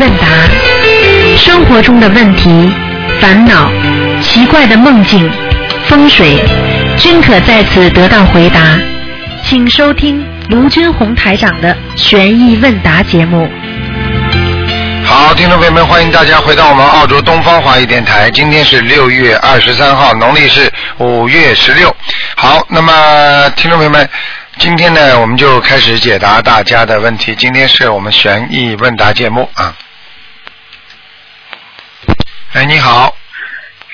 [0.00, 0.26] 问答，
[1.36, 2.72] 生活中的问题、
[3.20, 3.70] 烦恼、
[4.22, 5.30] 奇怪的梦境、
[5.88, 6.42] 风水，
[6.96, 8.78] 均可在此得到回答。
[9.44, 13.46] 请收听卢军红台长的悬疑问答节目。
[15.04, 18.30] 好，听众朋友们，欢迎大家回到我们澳洲东方华语电台。
[18.30, 21.94] 今天是六月二十三号，农历是五月十六。
[22.36, 24.08] 好，那么听众朋友们。
[24.58, 27.34] 今天呢，我们就开始解答大家的问题。
[27.34, 29.74] 今天是我们悬疑问答节目啊。
[32.52, 33.16] 哎，你好。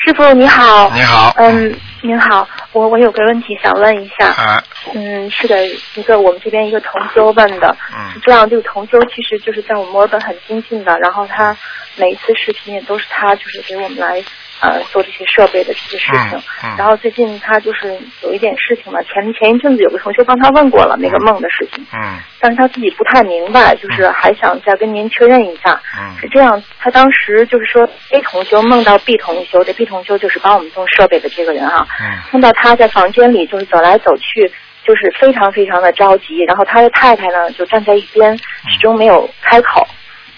[0.02, 0.90] 师傅你好。
[0.94, 1.30] 你好。
[1.36, 4.28] 嗯，您好，我我有个问题想问一下。
[4.28, 4.64] 啊。
[4.94, 7.76] 嗯，是的，一个我们这边一个同修问的。
[7.94, 8.12] 嗯。
[8.14, 11.54] 是这样，这个同修其实就是在我们墨尔本很精进的，然后他
[11.96, 14.24] 每一次视频也都是他就是给我们来。
[14.60, 16.42] 呃，做这些设备的这些事情，
[16.78, 34.50] 然后最近他就是有一点事情嘛，前前一阵子有个同学帮他问过了那个梦的事情，嗯，但是他自己不太明白，就是还想再跟您确认一下，嗯，是这样，他当时就是说 A 同修梦到 B 同修，这 B 同修就是帮我们做设备的这个人啊，嗯，梦到他在房间里就是走来走去，
[34.84, 39.86] 就是非常非常的着急，然后他的太太呢就站在一边，始终没有开口。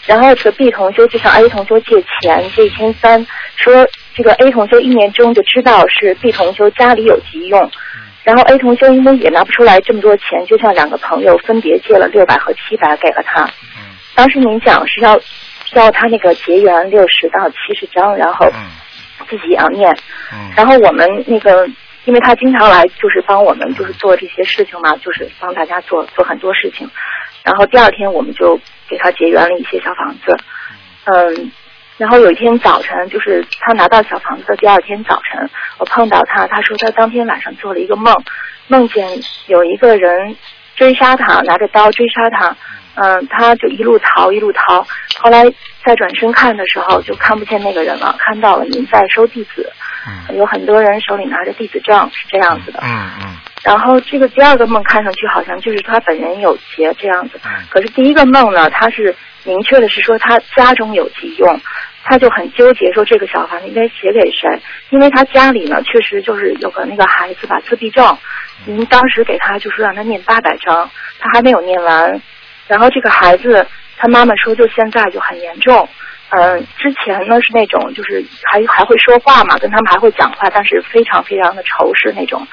[0.07, 3.87] 然后这个 B 同修就向 A 同修借钱，借一千三，说
[4.19, 7.71] 这个 A 同修一年中就知道是 B 同修家里有急用，
[8.25, 13.49] 然后 A 同修因为也拿不出来这么多钱，就向两个朋友分别借了六百和七百给了他。
[14.17, 15.19] 当时您讲是要
[15.75, 18.51] 要他那个结缘六十到七十张，然后
[19.31, 19.97] 自己也要念。
[20.57, 21.65] 然后我们那个，
[22.05, 26.91] 因为他经常来就是帮我们就是做这些事情嘛，就是帮大家做做很多事情。
[27.45, 28.61] 然后第二天我们就。
[28.91, 30.35] 给他结缘了一些小房子，
[31.05, 31.53] 嗯，
[31.99, 38.15] 然后有一天早晨，就是他拿到小房子的第二天早晨，我碰到他，他说他当天晚上做了一个梦，
[38.69, 39.07] 梦见
[39.49, 40.37] 有一个人
[40.77, 42.57] 追杀他，拿着刀追杀他，
[42.95, 44.87] 嗯，他就一路逃一路逃，
[45.19, 45.45] 后来
[45.85, 49.71] 再转身看的时候就看不见那个人了，看到了您在收弟子，
[50.07, 50.37] 嗯。
[50.37, 53.37] 有很多人手里拿着弟子证，是这样子的，嗯嗯。
[53.65, 59.13] 然后这个第二个梦看上去好像就是他本人有劫这样子，可是第一个梦呢，他是
[59.49, 61.61] 明确的是说他家中有急用，
[62.05, 64.61] 他就很纠结说这个小房子应该写给谁，
[64.91, 68.19] 因为他家里呢确实就是有个那个孩子吧自闭症，
[68.67, 72.21] 您当时给他就是让他念八百章，他还没有念完，
[72.67, 73.67] 然后这个孩子
[73.97, 75.89] 他妈妈说就现在就很严重。
[76.31, 82.47] 嗯，之前呢是那种就是还还会说话嘛，跟他们还会讲话，但是非常非常的仇视那种。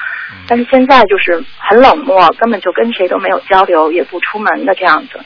[0.48, 5.20] 但是现在就是很冷漠，根本就跟谁都没有交流，也不出门的这样子。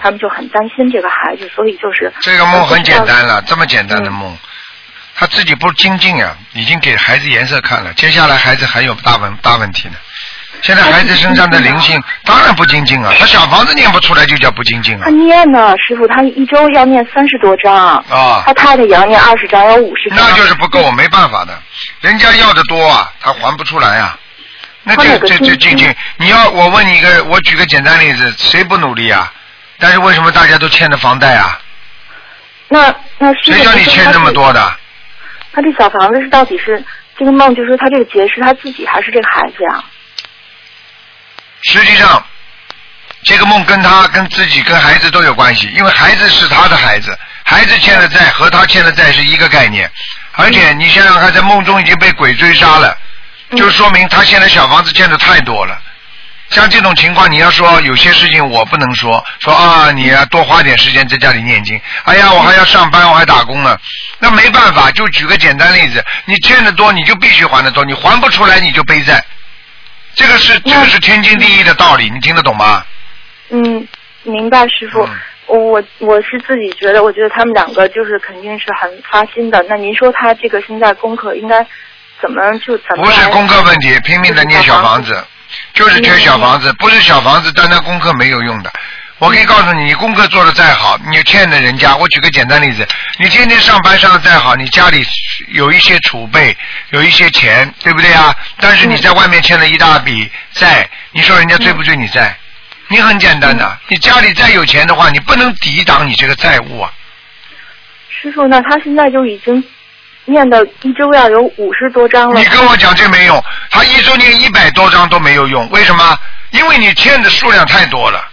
[0.00, 4.36] 他们就很担心这个孩子，所以就是这个梦很简单了，这么简单的梦，
[5.14, 9.94] 他自己不精进啊，已经给孩子颜色看了，接下来孩子还有大问大问题呢。
[10.60, 15.02] 现在孩子身上的灵性当然不精进啊，他小房子念不出来就叫不精进啊。
[15.04, 17.74] 他念呢，师傅，他一周要念三十多张。
[17.74, 18.42] 啊。
[18.44, 20.18] 他太太也要念二十张，要五十章。
[20.18, 21.56] 那就是不够，没办法的，
[22.00, 24.18] 人家要的多啊，他还不出来啊。
[24.82, 29.32] 那这这这精进，你要我问你一个，我举个简单例子，谁不努力啊？
[29.78, 31.60] 但是为什么大家都欠着房贷啊？
[32.68, 33.32] 那那。
[33.42, 34.76] 谁叫你欠这么多的？
[35.52, 36.82] 他这小房子是到底是
[37.16, 39.84] 这个梦，就是说他这个劫是他自己还是这个孩子呀？
[41.62, 42.24] 实际上，
[43.24, 49.90] 这个梦跟他、跟自己、跟孩子都有关系，因为孩子是他的孩子，孩子欠的债和他欠的债是一个概念。
[50.32, 52.96] 而且你想想看，在梦中已经被鬼追杀了，
[53.56, 55.76] 就说明他现在小房子欠的太多了。
[56.50, 61.78] 像这种情况，你要说有些事情我不能说，说啊，你要多花点时间在家里念经。
[62.04, 63.76] 哎呀，我还要上班，我还打工呢，
[64.18, 69.22] 那没办法，就举个简单例子，你欠的多，你就必须还的多，你还不出来，你就背债。
[70.18, 72.82] 这个是这个是天经地义的道理，你听得懂吗？
[73.50, 73.86] 嗯，
[74.24, 75.08] 明白，师傅。
[75.46, 79.64] 我我是自己觉得，我觉得他们两个就是肯定是很发心的。
[79.68, 81.64] 那您说他这个现在功课应该
[82.20, 83.04] 怎么就怎么？
[83.04, 85.24] 不是功课问题，拼命的念小房子，
[85.72, 88.70] 就是缺小房子，不是小房子，单单功课没有用的。
[89.18, 91.96] 我可以告诉你，你功课做的再好，你欠的人家。
[91.96, 92.86] 我举个简单例子，
[93.18, 95.04] 你天天上班上的再好，你家里
[95.48, 96.56] 有一些储备，
[96.90, 98.32] 有一些钱，对不对啊？
[98.60, 102.36] 但是你在外面欠了一大笔债，你说人家追不追你债？
[102.86, 106.92] 你很简单的，你家里再有钱的话，你不能抵挡你这个债务啊。
[108.08, 109.62] 师傅，那他现在就已经
[110.26, 112.38] 念的一周要有五十多章了。
[112.38, 116.18] 你跟我讲这没用，他一周念一百多章都没有用，为什么？
[116.52, 118.24] 因为你欠的数量太多了。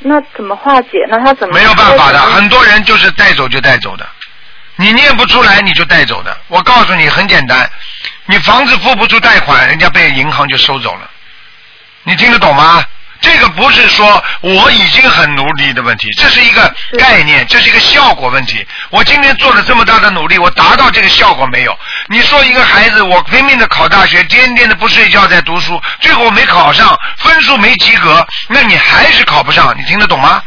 [0.00, 1.06] 那怎么化解？
[1.08, 2.18] 那他怎么没有办法的？
[2.20, 4.06] 很多人就是带走就带走的，
[4.76, 6.36] 你念不出来你就带走的。
[6.48, 7.68] 我告诉你很简单，
[8.26, 11.10] 你房子付不出贷款，人家被银行就收走了。
[12.04, 12.84] 你听得懂吗？
[13.20, 18.64] 这个不是说我已经很努力的问题，这是一个概念，这是一个效果问题。
[18.90, 21.76] 我今天做了这么大的努力，我达到这个效果没有？
[22.08, 30.42] 你说一个孩子，我拼命的考大学，天天的不睡觉在读书，最后没考上，分数没及格，那你还是考不上，你听得懂吗？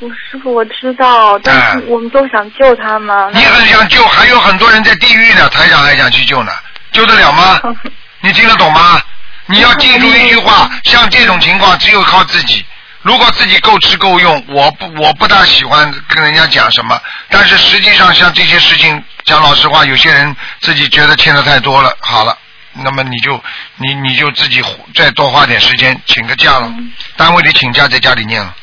[0.00, 3.30] 我师傅我知道，但哎是我们都想救他嘛。
[3.32, 6.52] 你很想救，还有很多人在地狱呢，台长还想去救呢，
[6.92, 7.60] 救得了吗？
[8.20, 9.00] 你听得懂吗？
[9.46, 12.64] 你要记住一句话，像这种情况只有靠自己。
[13.02, 16.98] 如果自己够吃够用，我不我不大喜欢跟人家讲什么，
[17.28, 22.38] 但是实际上像这些事情，讲老实话，有些人自己觉得欠的太多了，好了，
[22.72, 23.38] 那么你就
[23.76, 24.64] 你你就自己
[24.94, 26.72] 再多花点时间请个假了，
[27.16, 28.54] 单位里请假在家里念了。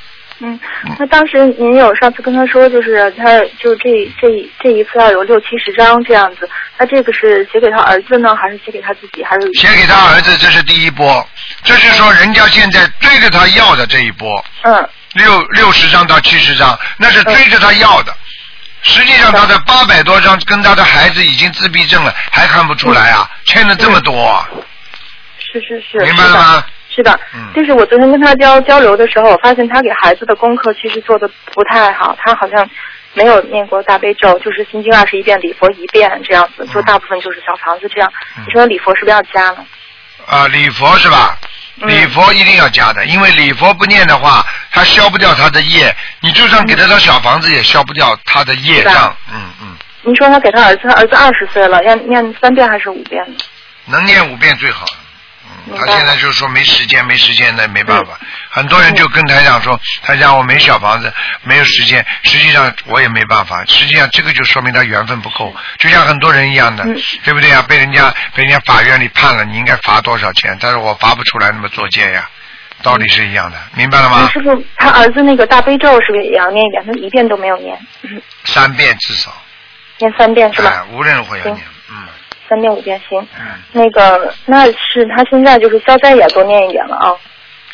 [0.42, 0.60] 嗯，
[1.00, 4.28] 那当时您有上次跟他说，就是他就这这
[4.60, 11.28] 这一次要有六七十张这样子，那这个是写给他儿子呢，还是写给他自己，还是写给他儿子，这是第一波，
[11.64, 14.90] 这是说人家现在追着他要的这一波，嗯。
[15.14, 18.16] 六六十张到七十张，那是追着他要的。
[18.82, 24.42] 实际上他的八百多张跟他的孩子已经自闭症了，还看不出来啊，欠了这么多，
[25.38, 26.64] 是是是，明白了吗？
[26.94, 32.70] 是的，嗯就是我昨天跟他交交流的时候，我发现他给孩子的功课其实做的不太好，他好像
[33.14, 38.12] 没有念过大悲咒，就是心经二十一遍，礼佛一遍这样子，就大部分就是小房子这样。
[38.38, 39.66] 嗯你说礼佛是不是要加呢？
[40.28, 41.38] 啊，礼佛是吧？
[41.84, 45.96] 嗯礼佛一定要加的，因为礼佛不念的话，他消不掉他的业。
[46.20, 49.16] 你就算给他套小房子，也消不掉他的业障。
[49.34, 53.38] 嗯嗯，您说他给他儿子，他儿子二十岁了，要念三遍还是五遍呢？
[53.86, 54.86] 能念五遍最好。
[55.75, 58.19] 他现在就是说没时间，没时间，那没办法。
[58.50, 61.13] 很多人就跟台长说，台长我没小房子，
[61.44, 62.06] 没有时间。
[62.24, 67.63] 实际上我也没办法，实际上这个就说明他缘分不够，就像很多人一样的，嗯对不对啊？
[67.68, 70.58] 被人家被人家法院里判了，你应该罚多少钱？
[70.60, 72.28] 但是我罚不出来那么作贱呀，
[72.81, 74.30] 道理是一样的，明白了吗？
[74.34, 76.84] 师傅，他儿子那个大悲咒是不是也要念一遍？
[76.86, 79.31] 他一遍都没有念，嗯三遍至少，
[80.00, 80.69] 念三遍是吧？
[80.69, 81.70] 哎，无论如何要念，嗯
[82.51, 83.25] 三遍五遍行。
[83.39, 87.15] 嗯，那个那是他现在就是消灾也多念一点了啊。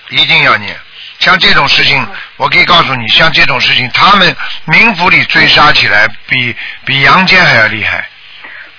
[0.09, 0.77] 一定要念。
[1.17, 2.07] 像这种事情，嗯
[2.37, 4.35] 我可以告诉你，像这种事情，他们
[4.67, 8.07] 冥府里追杀起来，比比阳间还要厉害。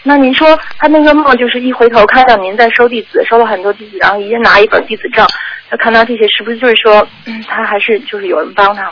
[0.04, 5.26] 那您说他那个梦就是一回头看到您在收弟子，收了很多弟子，然后一人拿一本弟子证，
[5.68, 8.90] 他看到这些，是不是就是说，嗯，他还是就是有人帮他？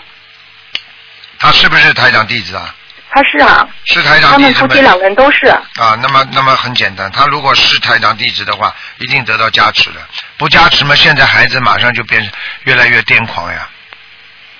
[1.39, 2.75] 他是不是台长弟子啊？
[3.17, 4.83] 他是啊，是台他长弟子吗们夫妻？
[4.83, 5.47] 两个人都是。
[5.47, 10.01] 啊，那么那么很简单，他如果是台长弟子的话，一定得到加持的。
[10.37, 12.31] 不加持嘛，现在孩子马上就变
[12.65, 13.69] 越来越癫狂呀。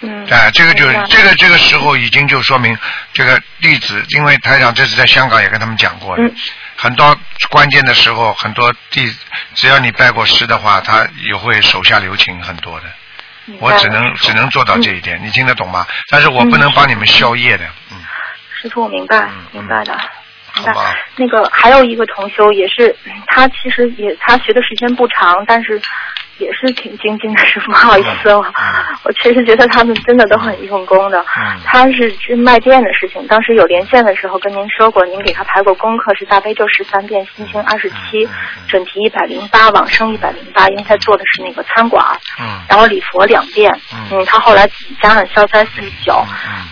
[0.01, 0.27] 嗯。
[0.31, 2.75] 哎，这个就明白这个这个时候已经就说明
[3.13, 6.35] 这个弟子，因为台长这次在香港也跟他们讲过了，嗯
[6.79, 7.15] 很多
[7.51, 9.15] 关键的时候，很多弟
[9.55, 12.87] 只要你拜过师的话，他也会手下留情很多的。
[13.45, 15.87] 明白我只能只能做到这一点，你听得懂吗？
[16.11, 17.97] 但是我不嗯能帮你们消业的，嗯，
[18.69, 19.97] 师傅，我明白嗯，明白的。
[20.57, 20.75] 明白。
[21.17, 25.81] 那个还有一个同修也是，嗯他其实也他学的时间不长，但是
[26.39, 28.53] 也是挺精进的，师傅，不好意思，我嗯
[29.05, 31.21] 我确实觉得他们真的都很用功的。
[31.21, 38.27] 嗯他是去卖店的事情，当时有连线的时候跟您说过，您给他排过功课是大悲咒十三遍，心经二十七
[38.67, 42.03] 准提一百零八，往生一百零八，因为他做的是那个餐馆。
[42.41, 43.79] 嗯然后礼佛两遍，
[44.11, 46.15] 嗯他后来自己加上消灾四十九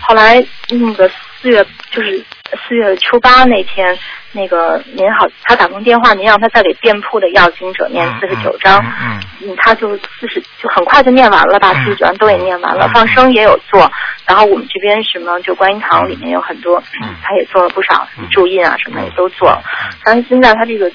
[0.01, 1.07] 后来那个
[1.41, 1.63] 四月
[1.95, 2.21] 就是
[2.67, 3.97] 四月初八那天，
[4.33, 11.85] 那个您好，他打通电话，您让他再给店铺的要经者念嗯四十九章，嗯嗯，他就四十就很快就念完了，把嗯。
[11.85, 13.89] 四十九章都给念完了嗯，放生也有做，
[14.25, 17.15] 然后我们这边什么就观音堂里面有很多，嗯。
[17.23, 18.27] 他也做了不少嗯。
[18.29, 19.97] 注印啊什么也都做了，嗯。
[20.03, 20.91] 但是现在他这个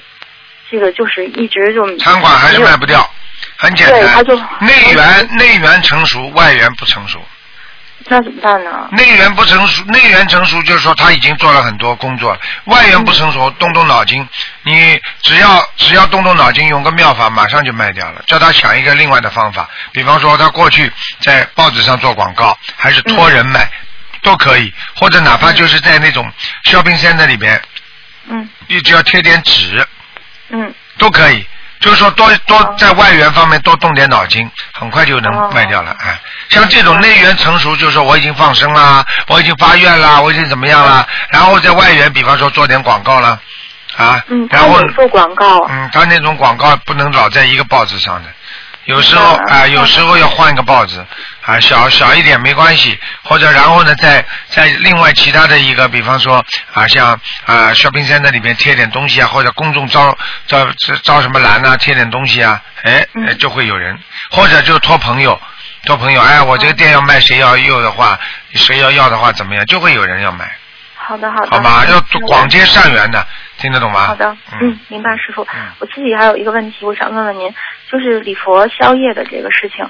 [0.69, 3.03] 这个就是一直就餐馆还是卖不掉，
[3.57, 7.19] 很简单对他就，内源内源成熟，外源不成熟。
[8.07, 8.89] 那怎么办呢？
[8.91, 14.27] 内源不成熟，内源成熟就是说他已经做了很多工作了，外源不成熟，动动脑筋，
[14.63, 18.23] 你只要只要动动脑筋，用个妙法，马上就卖掉了。
[18.27, 23.69] 叫他想一个另外的方法，比方说他过去在报纸上做广告，还是托人卖，
[24.23, 26.29] 都可以，或者哪怕就是在那种
[26.65, 27.61] shopping center 里边，
[28.29, 29.87] 嗯你只要贴点纸
[30.49, 30.73] 嗯。
[30.97, 31.45] 都可以。
[31.81, 35.51] 就是说多多哦在外援方面多动点脑筋，很快就能哦。
[35.53, 35.93] 卖掉了。
[35.99, 36.17] 哎，
[36.49, 43.39] 像这种内援成熟，就是说我已经放生啦，我已经发愿啦，我已经怎么样啦，然后在外援，比方说做点广告啦，
[43.97, 48.29] 啊，嗯，然后做广告，嗯，他那种广告不能老在一个报纸上的，
[48.85, 51.03] 有时候啊、白有时候要换一个报纸
[51.45, 56.43] 啊，小小一点没关系，或者然后呢，在在另外其他的一个，比方说
[56.73, 60.15] 啊，像啊 shopping center 里边贴点东西啊，或者公众招
[60.47, 60.67] 招
[61.03, 63.05] 招什么栏啊，贴点东西啊，哎，
[63.39, 63.97] 就会有人，
[64.29, 65.39] 或者就托朋友
[65.85, 68.19] 托朋友，哎，我这个店要卖，谁要要的话，
[68.53, 70.55] 谁要要的话怎么样，就会有人要买，
[70.95, 71.49] 好的好的。
[71.49, 71.83] 好吗？
[71.87, 73.25] 要广结善缘的，
[73.57, 74.05] 听得懂吗？
[74.05, 75.59] 好的，嗯嗯，明白，师傅嗯。
[75.79, 77.51] 我自己还有一个问题，我想问问您，
[77.91, 79.83] 就是礼佛宵夜的这个事情。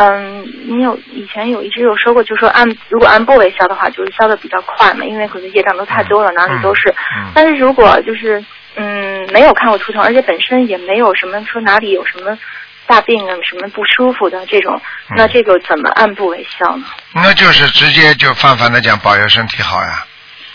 [0.00, 6.88] 嗯，你有以前有一直有说过，就是说按如果按部位消的话，就是消的比较快嘛，因为可能业障都太多了，哪里都是。
[7.16, 8.42] 嗯但是如果就是
[8.76, 12.38] 嗯没有看过图腾，而且本身也没有什么说哪里有什么
[12.86, 16.84] 大病啊、什么不舒服的这种，嗯那这个怎么按部位消呢？
[17.14, 20.04] 那就是直接就泛泛的讲，保佑身体好呀。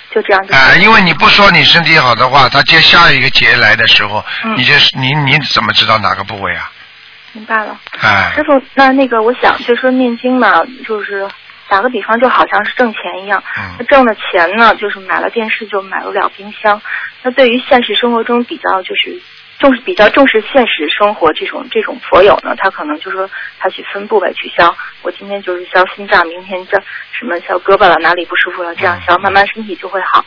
[0.10, 6.70] 就这样子啊、行因为你不说你身体好的话，他接下一个节来的时候，嗯你就是你你怎么知道哪个部位啊？
[7.34, 7.80] 明白了。
[8.00, 11.28] 哎、师傅，那那个我想就说念经嘛，就是
[11.68, 13.44] 打个比方，就好像是挣钱一样。
[13.58, 16.82] 嗯那挣的钱呢，就是买了电视就买不了冰箱。
[17.24, 19.20] 那对于现实生活中比较就是
[19.60, 24.76] 重视比较重视现实生活这种这种佛友呢，他可能就说他去分部位取消。
[25.02, 26.78] 我今天就是消心脏，明天这
[27.12, 30.24] 什么消胳膊了，哪里不舒服了，这样消，慢慢身体就会好。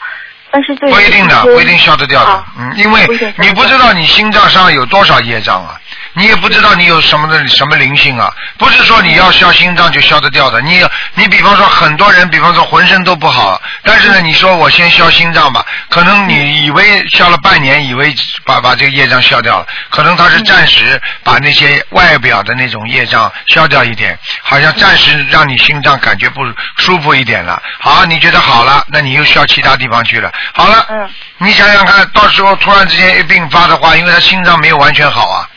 [0.57, 2.43] 但是对不一定的，不一定消得掉的啊。
[2.57, 5.77] 嗯，因为你不知道你心脏上有多少业障啊，
[6.15, 8.33] 你也不知道你有什么的什么灵性啊。
[8.57, 10.63] 不是说你要消心脏就消得掉的。
[10.63, 10.83] 你
[11.13, 18.15] 你比方说很多人，比方说浑身都不好，但是呢，你说我先消心脏吧，可能你以为消了半年，以为
[18.47, 26.41] 把把这个业障消掉了，可能他是暂时把那些外表的那种业障消掉一点，好像暂时让你心脏感觉不
[26.79, 27.63] 舒服一点了。
[27.79, 30.33] 好，你觉得好了，那你又消其他地方去了。
[30.55, 35.49] 好了，嗯你想想看，到时候突然之间一病发的话，因为他心脏没有完全好啊，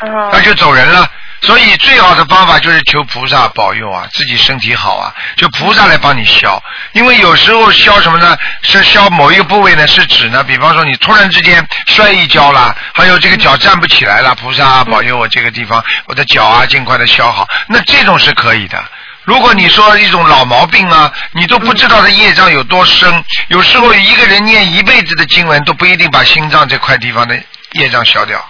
[0.00, 1.08] 嗯那就走人了。
[1.40, 6.60] 所以最好的方法就是求菩萨保佑啊，自己身体好啊，就菩萨来帮你消。
[6.94, 8.36] 因为有时候消什么呢？
[8.62, 9.86] 是消某一个部位呢？
[9.86, 17.46] 是指呢，比方说你突然之间摔一跤啦，还有这个脚站不起来了，菩萨啊保佑我这个地方，我的脚啊尽快的消好。
[17.68, 18.84] 那这种是可以的。
[19.28, 27.38] 如果你说一种老毛病啊，你都不知道的业障有多深，有时候一个人念一辈子的经文都不一定把心脏这块地方的
[27.72, 28.42] 业障消掉，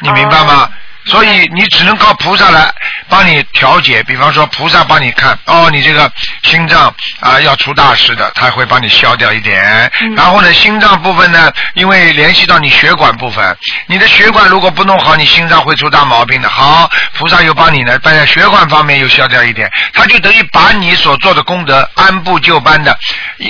[0.00, 0.70] 你明白吗？
[0.70, 0.72] 哦
[1.06, 2.70] 所以你只能靠菩萨来
[3.08, 6.10] 帮你调节，比方说菩萨帮你看，哦，你这个
[6.42, 9.90] 心脏啊、要出大事的，他会帮你消掉一点。
[10.00, 16.48] 嗯然后呢，心脏部分呢，因为联系到你血管部分，你的血管如果不弄好，你心脏会出大毛病的。
[16.48, 22.98] 好，菩萨又帮你呢，在血管方面又消掉一点，他就等于把你所做的功德按部就班的，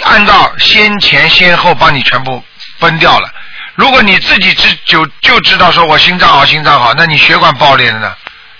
[0.05, 2.45] 按照先前先后帮你全部
[2.79, 3.29] 分掉了。
[3.75, 8.12] 如果你自己知就就知道说我心脏好心脏好，那你血管爆裂了呢，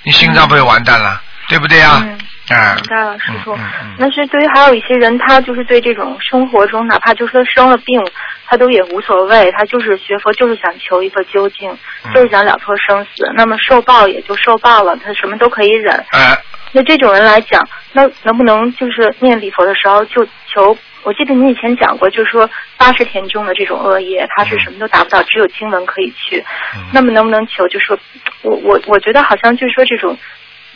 [0.09, 2.01] 你心脏不就完蛋了，对不对啊？
[2.03, 2.19] 嗯
[2.57, 3.55] 啊，明白了，师傅。
[3.99, 8.03] 那是对于还有一些人，他就是对这种生活中，哪怕就是他生了病，
[8.47, 11.71] 他都也无所谓，他就是学佛，就是想求一个究竟，
[12.07, 13.31] 嗯就是想了脱生死。
[13.37, 15.95] 那么受报也就受报了，他什么都可以忍。
[16.13, 16.39] 哎、
[16.73, 20.75] 那这种人来讲，那能不能就是念礼佛的时候就求？
[21.09, 26.45] 我记得你以前讲过，就是说八十田中的这种恶业，它是什么都达不到，只有经文可以去。
[26.77, 27.67] 嗯那么能不能求？
[27.69, 27.99] 就是说，
[28.43, 30.15] 我我我觉得好像就是说这种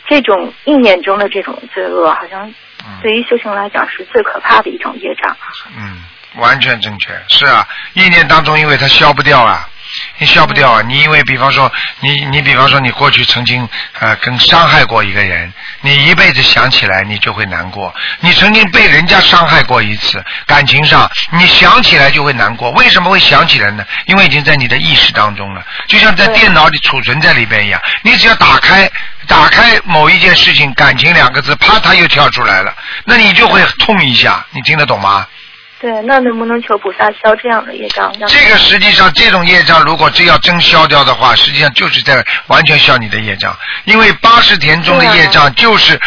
[0.07, 2.49] 这种意念中的这种罪恶，好像
[2.83, 5.37] 嗯对于修行来讲是最可怕的一种业障。
[5.77, 6.01] 嗯，
[6.41, 9.69] 完全正确，是啊，意念当中，因为它消不掉啊，
[10.17, 10.81] 你消不掉啊。
[10.81, 13.67] 你因为比方说，你你比方说你过去曾经
[13.99, 17.93] 啊跟伤害过一个人，你一辈子想起来你就会难过。
[18.19, 22.71] 你曾经被人家伤害过一次，感情上你想起来就会难过。
[22.71, 23.85] 为什么会想起来呢？
[24.05, 27.81] 因为已经在你的意识当中了，就像在电脑里储存在里边一样。
[28.01, 28.89] 你只要打开
[29.27, 32.73] 打开某一件事情，感情两个字，啪，它又跳出来了，
[33.05, 34.45] 那你就会痛一下。
[34.51, 35.25] 你听得懂吗？
[35.83, 38.09] 对，那能不能求菩萨消这样的业障？
[38.29, 45.99] 这个实际上，这种业障如果真要真消掉的话，实际上就是在完全消你的业障，因为八十田中的业障就是。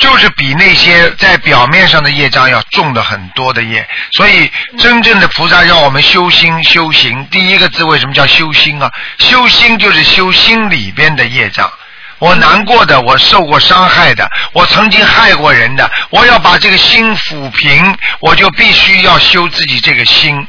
[0.00, 7.24] 就是比那些在表面上的业障要重的很多的业，所以真正的菩萨让我们修心修行。
[7.26, 8.90] 第一个字为什么叫修心啊？
[9.18, 11.72] 修心就是修心里边的业障。
[12.24, 20.46] 我难过的，我受过伤害的，我曾经害过人的，我要把这个心抚平，我就必须要修自己这个心。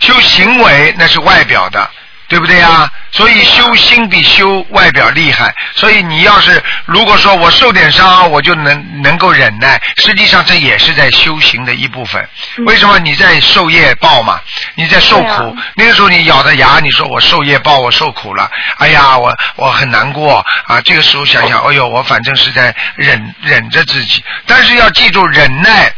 [0.00, 1.88] 修行为那是外表的，
[2.32, 2.90] 对不对呀？
[3.10, 5.54] 所以修心比修外表厉害。
[5.74, 12.26] 所以你要是如果说我受点伤，我就能能够忍耐，实际上这也是在修行的一部分。
[12.56, 14.40] 嗯为什么你在受业报嘛？
[14.76, 20.80] 你在受苦，那个时候你咬着牙，你说我受业报，我受苦了，哎呀，我我很难过啊。
[20.80, 25.92] 这个时候想想，哎呦，我反正是在忍忍着自己，但是要记住忍耐。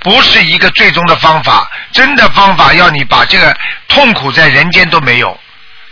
[0.00, 3.56] 不是一个最终的方法，真的方法要你把这个
[3.88, 5.36] 痛苦在人间都没有。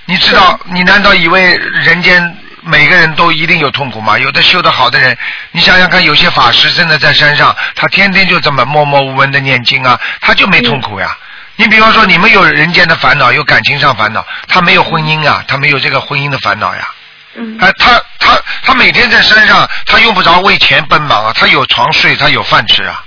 [0.06, 4.18] 你知道，你难道以为人间每个人都一定有痛苦吗？
[4.18, 5.16] 有的修得好的人，
[5.52, 11.16] 你想想看，有些法师真的在山上，他天天就这么默默无闻的念经啊，他就没痛苦呀。
[11.56, 16.88] 你比方说，你们有人间的烦恼，有感情上烦恼，他没有婚姻啊，他没有这个婚姻的烦恼呀。
[17.36, 23.04] 嗯哎、他他他每天在山上，他用不着为钱奔忙啊，他有床睡，他有饭吃啊。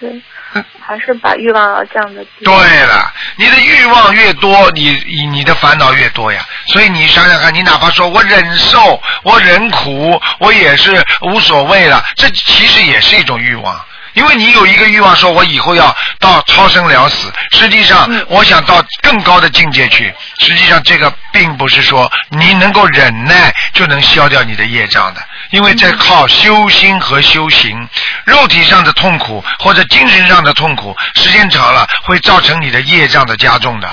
[0.00, 0.22] 是，
[0.86, 2.44] 还是把欲望要降的低。
[2.44, 6.44] 对了，你的欲望越多，你你你的烦恼越多呀。
[6.66, 13.84] 所以你想想看，你哪怕说我忍受，我忍苦，我也是无所谓了，这其实也是一种欲望。
[14.14, 20.14] 因为你有一个欲望，说我以后要到超生了死，实际上嗯我想到更高的境界去。
[20.38, 25.20] 实际上这个并不是说你能够忍耐就能消掉你的业障的，
[25.54, 27.88] 因为这靠修心和修行。
[28.26, 33.88] 肉体上的痛苦或者精神上的痛苦，时间长了会造成你的业障的加重的。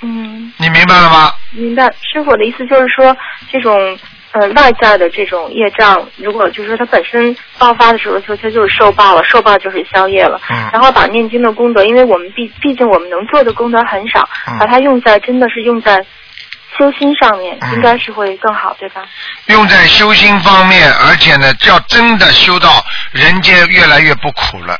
[0.00, 1.32] 嗯，你明白了吗？
[1.50, 1.84] 明白。
[2.00, 3.14] 师傅的意思就是说，
[3.50, 3.98] 这种
[4.32, 10.40] 呃外在的这种业障，如果就是说它本身爆发的时候，就它就是受报了，受报就是消业了。
[10.48, 16.04] 嗯然后把念经的功德，因为我们毕毕竟我们能做的功德很少，嗯把它用在真的是用在
[16.78, 19.02] 修心上面，嗯应该是会更好，对吧？
[19.46, 24.78] 用在修心方面，而且呢，要真的修到人间越来越不苦了。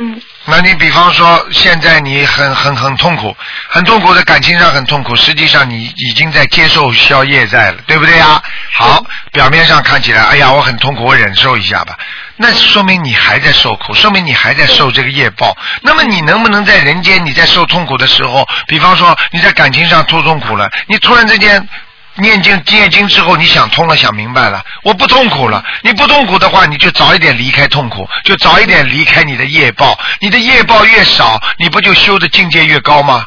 [0.00, 3.36] 嗯那你比方说，现在你很很很痛苦，
[3.68, 8.40] 很痛苦的感情上很痛苦，实际上你已经在接受消业债了，对不对呀？
[8.72, 11.98] 好，表面上看起来，哎呀，我很痛苦，我忍受一下吧，
[12.40, 15.56] 那说明你还在受苦，说明你还在受这个业报。
[15.82, 21.68] 那么你能不能在人间，你在受痛苦的时候，比方说你在感情上受痛苦了，你突然之间
[22.14, 25.64] 念经念经之后，你想通了，想明白了，我不痛苦了。
[25.82, 29.98] 你不痛苦的话，你就早一点离开痛苦，就早一点离开你的业报。
[30.20, 33.24] 你的业报越少，你不就修的境界越高吗？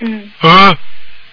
[0.00, 0.76] 嗯嗯，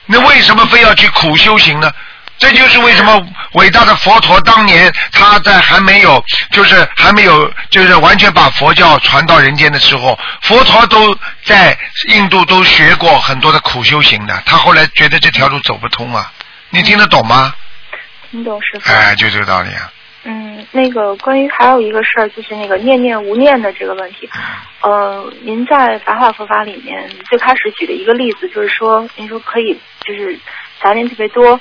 [0.05, 1.91] 那为什么非要去苦修行呢？
[2.37, 11.77] 这就是为什么伟大的佛陀当年他在还没有，就是还没有，就是完全把佛教传到人间的时候，佛陀都在
[12.09, 14.41] 印度都学过很多的苦修行的。
[14.45, 16.31] 他后来觉得这条路走不通啊，
[16.69, 17.53] 你听得懂吗？
[18.29, 18.91] 听懂师傅。
[18.91, 19.91] 哎，就这个道理啊。
[20.29, 24.29] 嗯，那个关于还有一个事儿，就是那个念念无念的这个问题。
[24.81, 30.37] 呃，您在白话佛法里面最开始举的一个例子，就是说，您说可以就是
[30.81, 31.57] 杂念特别多，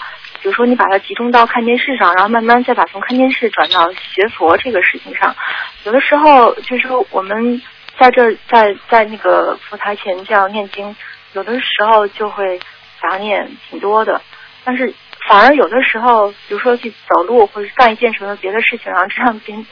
[0.47, 5.35] 比如说你把它集中到看电视上，然后慢慢再把从看电视转到学佛这个事情上。
[5.83, 7.61] 有的时候就是说我们
[7.99, 10.95] 在这在在那个佛台前这样念经，
[11.33, 12.61] 有的时候就会
[13.03, 14.23] 杂念挺多的，
[14.63, 14.95] 但是
[15.29, 19.67] 反而有的时候，比如说去走路或者干一件什么别的事情，然后这样边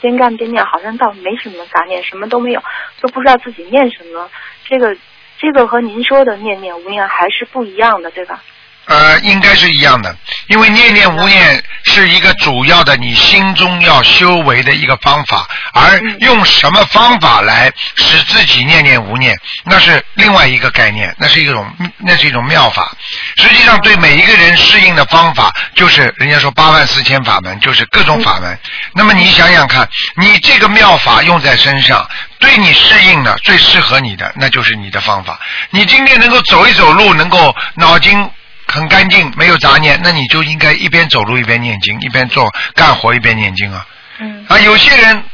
[0.00, 2.62] 边干边念，好像倒没什么杂念，什么都没有，
[3.02, 4.30] 都不知道自己念什么。
[4.64, 4.96] 这个
[5.36, 8.42] 这个和您说的念念无念还是不一样的，对吧？
[8.88, 22.90] 呃，应该是一样的，因为念念无念是一个主要的你心中要修为的一个方法，而用什么方法来使自己念念无念，那是另外一个概念，那是一种那是一种妙法。
[23.36, 28.58] 实际上，对每一个人适应的方法，就是人家说八万四千法门，就是各种法门。
[28.94, 35.38] 那么你想想看，你这个妙法用在身上，对你适应的、最适合你的，那就是你的方法。
[35.68, 38.30] 你今天能够走一走路，能够脑筋。
[38.68, 43.86] 很干净，没有杂念，那你就应该一边走路一边念经，一边做干活一边念经啊。
[44.20, 44.44] 嗯。
[44.48, 45.24] 啊，有些人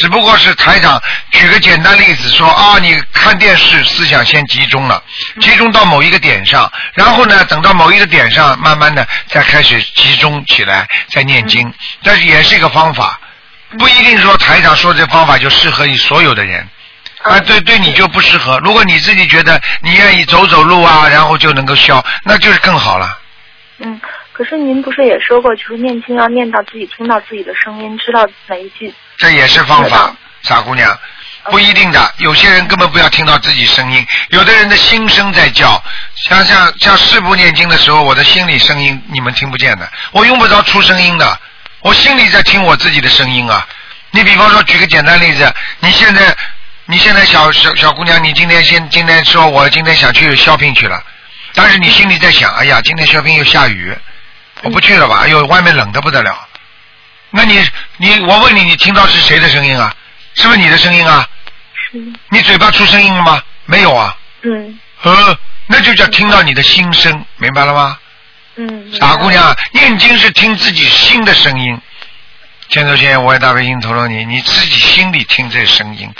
[0.00, 5.02] 只不过是台长举个简单例子说啊，你看电视思想先集中了，
[5.40, 11.70] 集中到某一个点上，然后呢，等到某一个点上，慢慢的再开始集中起来，再念经，
[12.02, 13.20] 但是也是一个方法，
[13.78, 16.66] 不一定说台长说这方法就适合于所有的人。
[17.22, 18.58] 啊，对对，你就不适合。
[18.60, 23.18] 如果你自己觉得你愿意走走路啊，然后就能够消，那就是更好了。
[23.78, 24.00] 嗯。
[24.32, 28.94] 可是您不是也说过，就是念经要念到自己听到自己的声音，知道哪一句？
[29.16, 30.96] 这也是方法，傻姑娘，
[31.50, 32.14] 不一定的。
[32.18, 35.82] 有些人根本不要听到自己声音，有的人的心声在叫。
[36.14, 41.40] 像像像师部念经的时候，我的心里声音你们听不见的，我用不着出声音的，
[41.80, 43.66] 我心里在听我自己的声音啊。
[44.12, 46.32] 你比方说，举个简单例子，你现在
[46.90, 50.98] 你现在小小小姑娘，你今天先今天说我今天想去 shopping 去了，
[51.52, 53.94] 但是你心里在想，哎呀，今天 shopping 又下雨，
[54.62, 55.18] 我不去了吧？
[55.22, 56.48] 哎呦，外面冷的不得了。
[57.28, 57.62] 那你
[57.98, 59.94] 你我问你，你听到是谁的声音啊？
[60.32, 61.28] 是不是你的声音啊？
[61.92, 61.98] 是。
[62.30, 63.42] 你嘴巴出声音了吗？
[63.66, 64.16] 没有啊。
[64.44, 67.98] 嗯呃，那就叫听到你的心声，明白了吗？
[68.56, 68.90] 嗯。
[68.98, 71.78] 傻姑娘，念经是听自己心的声音。
[72.70, 76.10] 千手千眼，我也大悲心陀罗尼，你自己心里听这声音。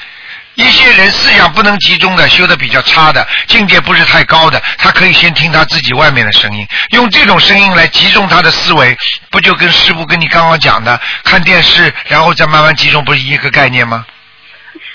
[0.59, 8.99] 一些人思想不能集中的，修的比较差的，境界不是太高的，他可以先听他自己外面的声音，用这种声音来集中他的思维，
[9.31, 14.05] 不就跟师傅跟你刚刚讲的，看电视然后再慢慢集中，不是一个概念吗？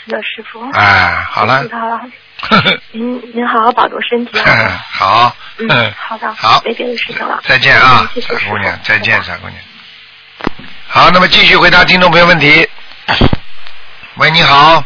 [0.06, 0.70] 是的，师傅。
[0.72, 2.02] 哎，好了知，道了。
[2.92, 4.84] 您您好好保重身体啊。
[4.92, 6.34] 好，嗯， 好的。
[6.34, 7.40] 好没别的事情了。
[7.48, 9.56] 再见啊傻姑娘，再见，傻姑娘。
[10.90, 12.68] 好，那么继续回答听众朋友问题。
[14.16, 14.84] 喂，你好，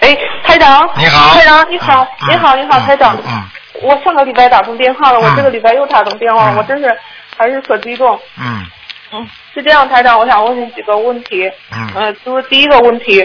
[0.00, 3.16] 哎，台长，你好台长，你好，嗯你好，你好，嗯台长。
[3.26, 3.42] 嗯
[3.82, 6.98] 我上个礼拜打通电话了，我嗯这个礼拜又打通电话，嗯我真是
[7.36, 8.18] 还是可激动。
[8.38, 8.64] 嗯
[9.12, 11.46] 嗯，是这样，台长，我想问你几个问题。
[11.70, 13.18] 嗯，呃，就是第一个问题，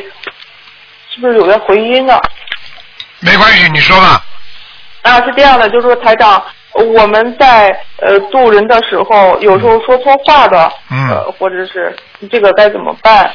[1.10, 2.22] 是不是有个回音的？
[3.22, 4.22] 没关系，你说吧。
[5.04, 7.70] 啊，是这样的，就是说台长，我们在
[8.02, 11.96] 呃渡人的时候，有时候说错话的，嗯呃，或者是
[12.30, 13.32] 这个该怎么办？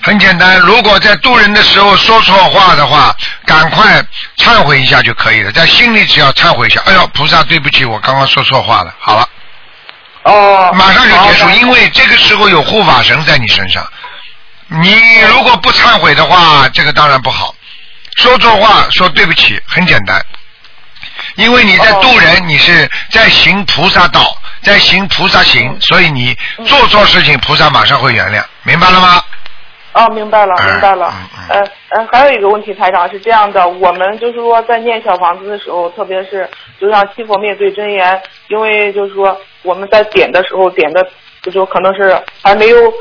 [0.00, 4.02] 很简单，如果在渡人的时候说错话的话，赶快
[4.36, 9.28] 忏悔一下就可以了，在心里只要忏悔一下，哎呦，菩萨对不起，我刚刚说错话了，好了，
[10.22, 13.86] 哦，马上就结束因为这个时候有护法神在你身上。
[14.68, 17.54] 你如果不忏悔的话，这个当然不好。
[18.16, 20.24] 说错话，说对不起，很简单，
[21.36, 29.22] 因为你在渡人，你是在行菩萨道，在行菩萨行，所以你做错事情，菩萨马上会原谅，明白了吗？
[29.98, 31.12] 哦，明白了，哎明白了。
[31.12, 41.02] 嗯嗯呃呃，还有一个问题，台长是这样的，我们就是说在念小房子的时候，特别是就像七佛灭罪真言，因为就是说我们在点的时候点的，
[41.42, 42.92] 就说可能是还没有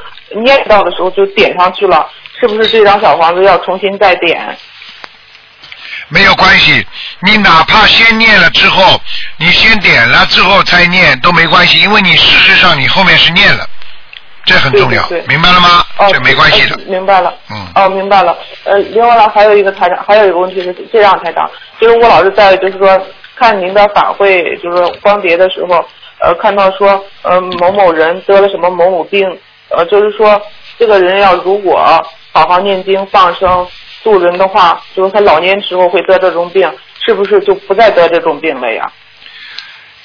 [0.41, 4.57] 念到的时候就点上去了，是不是这张小房子要重新再点？
[6.07, 6.87] 没有关系，
[7.19, 8.97] 你哪怕先念了之后，
[9.37, 13.67] 你先点了之后再念都没关系，因为你事实上你后面是念了，
[14.47, 15.83] 这很重要，对对对明白了吗？
[15.99, 16.81] 哦，这没关系的呃。
[16.87, 17.35] 明白了。
[17.51, 18.35] 嗯哦，明白了。
[18.63, 21.47] 呃，另外呢，还有一个台长，还有一个问题是这样，台长，
[21.79, 22.99] 就是我老是在就是说
[23.35, 25.85] 看您的法会，就是光碟的时候，
[26.19, 29.27] 呃，看到说，呃，某某人得了什么某某病，
[29.69, 30.41] 呃，就是说
[30.79, 31.77] 这个人要如果
[32.31, 33.67] 好好念经放生
[34.03, 36.71] 度人的话，就是他老年时候会得这种病，
[37.05, 38.89] 是不是就不再得这种病了呀？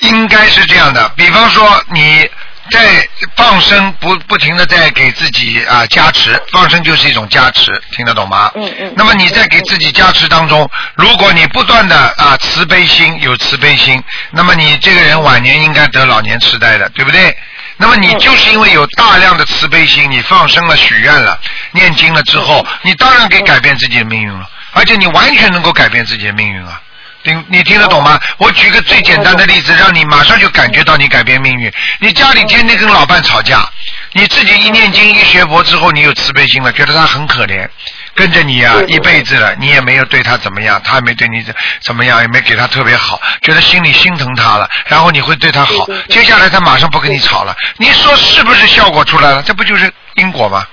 [0.01, 2.29] 应该是这样的，比方说你
[2.71, 8.51] 在放生不不停的在给自己啊加持，放生就是一种加持，听得懂吗？
[8.55, 17.37] 嗯嗯那么你在给自己加持当中，如果你不断的啊慈悲心有慈悲心，那么你这个人晚年应该得老年痴呆的，对不对？
[17.79, 21.39] 那么你嗯就是因为有大量的慈悲心，你放生了、许愿了、
[21.73, 26.81] 念经了之后，你当然可以改变自己的命运了，而且你完全能够改变自己的命运啊！
[27.23, 28.19] 听你听得懂吗？
[28.39, 31.73] 我举个最简单的例子，让你马上就感觉到你改变命运。
[32.01, 33.65] 你家里天天跟老伴吵架，
[34.13, 37.69] 你自己一念经一学佛之后，你有慈悲心了，觉得他很可怜，
[38.15, 49.43] 跟着你啊对对一辈子了，你也没有对他怎么样，他也没对你怎怎么样，也没给他特别好，觉得心里心疼他了，然后你会对他好接下来他马上不跟你吵了，你说是不是效果出来了？
[49.43, 50.65] 这不就是因果吗？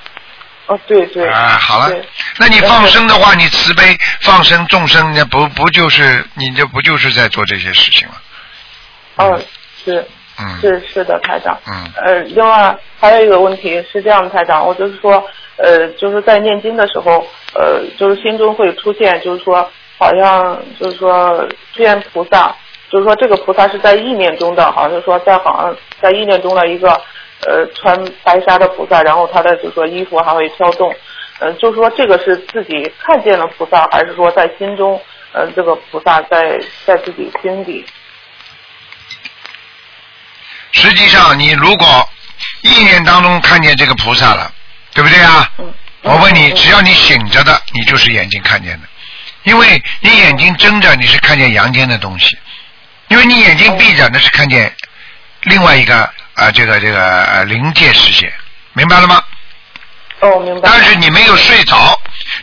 [0.69, 1.27] 哦，对对。
[1.27, 1.93] 啊，好了，
[2.37, 3.83] 那你放生的话，你慈悲
[4.21, 8.15] 放生众生，那不不就是你这不就是在做这些事情吗？
[9.17, 9.41] 哦，
[9.83, 10.05] 是。
[10.41, 11.59] 嗯，是是的，台长。
[11.67, 15.21] 嗯呃，另外还有一个问题是这样的，台长，我就是说，
[15.57, 22.55] 呃，就是在念经的时候，呃，就是心中会出现，就是说，好像就是说出现菩萨，
[22.89, 26.89] 就是说这个菩萨是在意念中的，好像是说在好像在意念中的一个
[27.45, 30.93] 呃穿白纱的菩萨，然后他的就是说衣服还会飘动，
[31.39, 35.01] 呃，就是说这个是自己看见了菩萨，还是说在心中，
[35.33, 37.85] 呃，这个菩萨在在自己心里？
[40.71, 42.09] 实际上你如果
[42.61, 44.51] 意念当中看见这个菩萨了，
[44.93, 45.51] 对不对啊？
[45.57, 45.73] 嗯。
[46.01, 48.87] 我问你，嗯只要你醒着的，你就是眼睛看见的，
[49.43, 52.37] 因为你眼睛睁着，你是看见阳间的东西；
[53.09, 54.73] 因为你眼睛闭着，那是看见
[55.43, 58.31] 另外一个啊、呃这个这个呃临界时间，
[58.73, 59.21] 明白了吗？
[60.21, 60.61] 哦，明白。
[60.63, 61.75] 但是你没有睡着，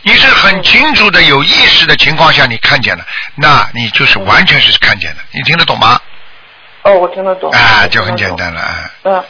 [0.03, 3.05] 你是很清楚的、有意识的情况下你看见了，
[3.35, 5.99] 那你就是完全是看见的，你听得懂吗？
[6.83, 7.51] 哦，我听得懂。
[7.51, 8.35] 啊，就很简。
[8.35, 8.91] 单了啊。
[9.03, 9.23] 嗯。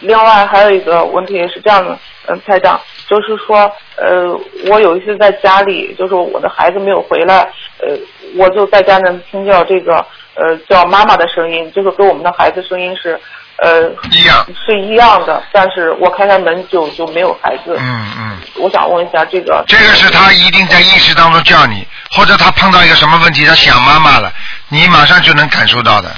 [0.00, 3.58] 另外还有一个问题是这样的，嗯，台长，就是说，
[3.96, 4.32] 呃，
[4.68, 7.40] 我有一次在家里，就是我的孩子没有回来，
[7.80, 7.98] 呃，
[8.36, 10.06] 我就在家呢听到这个，
[10.38, 13.20] 呃，叫妈妈的声音，就是跟我们的孩子声音是，
[13.56, 14.46] 呃，一样。
[14.64, 17.74] 是一样的，但是我开开门就就没有孩子。
[17.76, 19.64] 嗯嗯，我想问一下这个。
[19.66, 24.32] 这个是他一定在意识当中叫你，或者他碰到一个什么问题，他想妈妈了，
[24.68, 26.08] 你马上就能感受到的，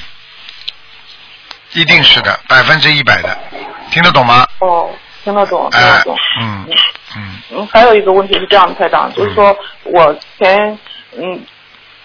[1.73, 3.39] 一定是的，百分之一百的，
[3.91, 4.47] 听得懂吗？
[4.59, 4.91] 哦，
[5.25, 6.17] 听得懂，听哎、得懂。
[6.41, 6.67] 嗯，
[7.17, 10.79] 嗯嗯，还有一个问题是这样的，台长，就是说我前
[11.17, 11.41] 嗯，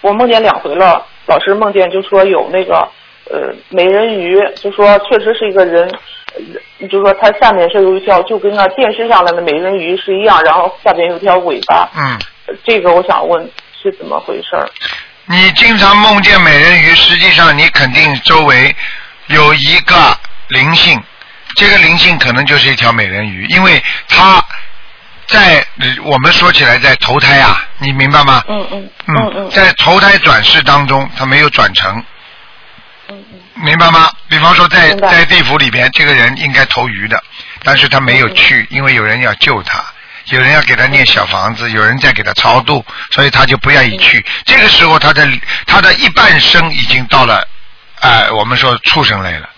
[0.00, 2.88] 我梦见两回了，老师梦见就说有那个
[3.30, 5.90] 呃美人鱼，就说确实是一个人，
[6.80, 13.50] 呃就说它下面是有一条，就跟那电视上的那美人鱼是一样，然后下边有一条尾巴，嗯，呃这个我想问
[13.82, 14.68] 是怎么回事儿？
[15.28, 18.74] 你经常梦见美人鱼，实际上你肯定周围
[19.26, 19.94] 有一个
[20.50, 21.02] 灵性，
[21.56, 24.40] 这个灵性可能就是一条美人鱼，因为它
[25.26, 28.42] 在呃我们说起来在投胎啊，你明白吗？
[28.48, 31.98] 嗯嗯嗯嗯在投胎转世当中，他没有转成，
[33.08, 34.10] 嗯嗯明白吗？
[34.28, 37.22] 比方说在在地府里边，这个人应该投鱼的，
[37.62, 39.84] 但是他没有去，因为有人要救他，
[40.26, 44.24] 有人要给他念小房子，有人在给他超度，所以他就不愿意去。
[44.44, 45.26] 这个时候，他的
[45.66, 47.46] 他的一半生已经到了，
[48.00, 49.48] 呃，我们说畜生类了。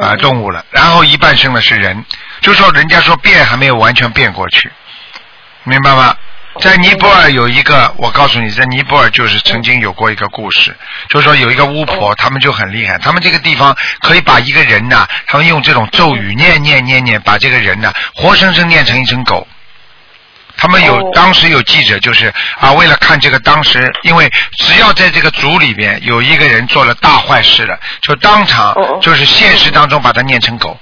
[0.00, 2.02] 啊、嗯动物了，然后一半生的是人，
[2.42, 4.70] 就说人家说变还没有完全变过去，
[5.64, 6.14] 明白吗？
[6.60, 10.76] 在尼泊尔有一个，我告诉你，在尼泊尔就是曾经有过一个故事，
[11.08, 19.48] 就是说有一个巫婆，他们就很厉害，他们这个地方可以把一个人呐，他们用这种咒语念念念念，把这个人呐活生生念成一只狗。
[20.58, 21.10] 他们有、哦。
[21.14, 30.78] 当时有记者就是啊，为了看这个当时，因为只要在这个族里边有一个人做了大坏事了，就当场就是现实当中把他念成狗，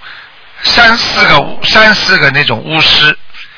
[0.62, 3.16] 三四个巫三四个那种巫师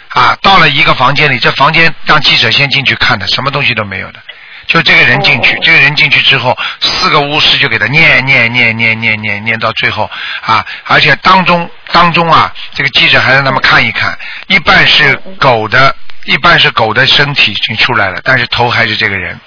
[0.09, 4.21] 啊，到了一个房间里，这房间让记者先进去看的，什么东西都没有的。
[4.69, 10.09] 就这个人进去哦，这个人进去之后，四个巫师就给他念念念念念念念到最后
[10.41, 15.95] 啊，而且当中当中啊，这个记者还让他们看一看，一半是狗的，
[16.27, 19.38] 一半是狗的身体已经出来了，但是头还是这个人。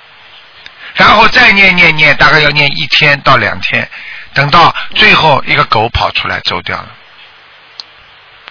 [0.95, 3.89] 然后再念念念，大概要念一天到两天，
[4.33, 6.89] 等到最后一个狗跑出来走掉了，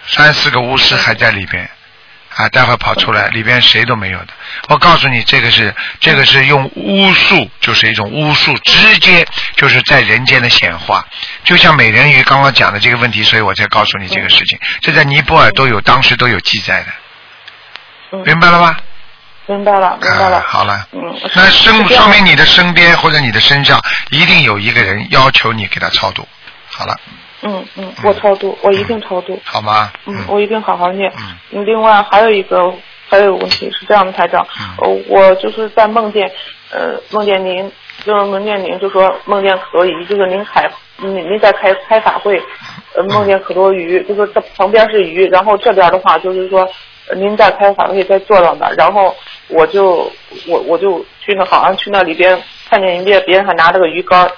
[0.07, 1.69] 三四个巫师还在里边。
[2.37, 4.27] 啊，待会跑出来，里边谁都没有的。
[4.67, 11.05] 我告诉你，这个是这个是用巫术，就是一种巫术，直接就是在人间的显化，
[11.45, 14.59] 就像美人鱼刚刚讲的这个问题，所以我才告诉你这个事情。
[14.81, 16.87] 这在尼泊尔都有，当时都有记载的，
[18.11, 18.75] 嗯，明白了吗？
[19.45, 20.37] 明白了，明白了。
[20.39, 20.99] 啊、好了，嗯，
[21.35, 26.27] 那身是这样说明你的身边或者你的身上一定有一个人要求你给他超度。
[26.67, 26.99] 好了，
[27.45, 29.39] 嗯嗯，我超度，我一定超度。
[29.45, 29.91] 好吗？
[30.05, 31.11] 嗯，我一定好好念。
[31.17, 31.65] 嗯嗯。
[31.65, 32.73] 另外还有一个
[33.07, 36.29] 还有一个问题是这样的，台长，嗯呃，我就是在梦见，
[36.71, 37.71] 呃，梦见您，
[38.03, 42.41] 就是梦见您就说梦见可以，就是您开，您您在开开法会，
[42.95, 46.67] 呃，梦见可多鱼，就是这旁边是鱼，然后这边的话就是说。
[47.07, 49.15] 呃您在开法会，在坐到那儿，然后
[49.47, 50.11] 我就
[50.47, 52.35] 我我就去那，好像去那里边
[52.67, 54.31] 看见人家别人还拿着个鱼竿儿，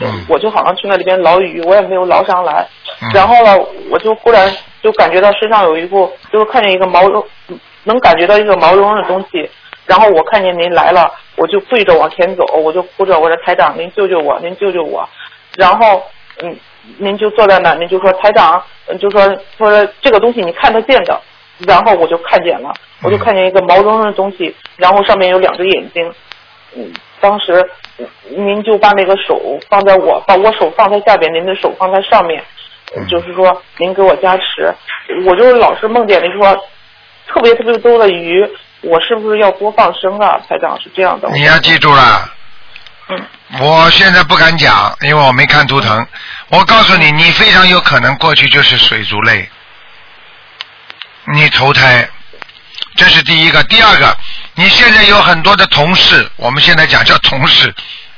[0.00, 2.66] 嗯我就好像去那里边捞鱼，我也没有捞上来。
[3.02, 3.56] 嗯然后呢，
[3.90, 4.50] 我就忽然
[4.82, 7.24] 就感觉到身上有一股，就是看见一个毛茸，
[7.84, 9.48] 能感觉到一个毛茸茸的东西。
[9.86, 15.08] 然后我看见您来了，我就跪着往前走，我就哭着我说台长，您救救我，您救救我。
[15.56, 16.02] 然后
[16.42, 16.56] 嗯，
[16.98, 19.22] 您就坐在那儿，您就说台长，嗯就说
[19.56, 21.20] 说这个东西你看得见的。
[21.66, 26.12] 然后我就看见了，我就看见一个毛茸茸的东西，然后上面有两只眼睛。
[26.76, 32.42] 嗯，当时嗯您就把那个手放在我，把我手放在下边，您的手放在上面，
[32.96, 34.74] 嗯就是说您给我加持。
[35.26, 36.54] 我就是老是梦见您说
[37.26, 38.46] 特别特别多的鱼，
[38.82, 40.40] 我是不是要多放生啊？
[40.48, 41.28] 台长是这样的。
[41.30, 42.30] 你要记住了。
[43.10, 43.26] 嗯
[43.60, 46.06] 我现在不敢讲，因为我没看图腾。
[46.50, 49.48] 我告诉你，你非常有可能过去就是水族类，
[51.32, 52.06] 你投胎，
[52.96, 53.62] 这是第一个。
[53.64, 54.14] 第二个，
[54.58, 57.72] 你现在有很多的同事，我们现在讲叫同事，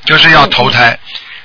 [0.07, 0.99] 就是要投胎。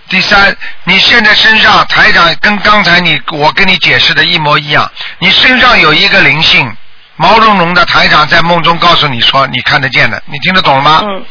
[0.08, 0.55] 第三，
[0.86, 6.73] 你现在身上台长跟刚才你我跟你解释的一模一样，你身上有一个灵性，
[7.17, 11.01] 毛茸茸的台长在梦中告诉你说你看得见的，你听得懂了吗？
[11.03, 11.25] 嗯。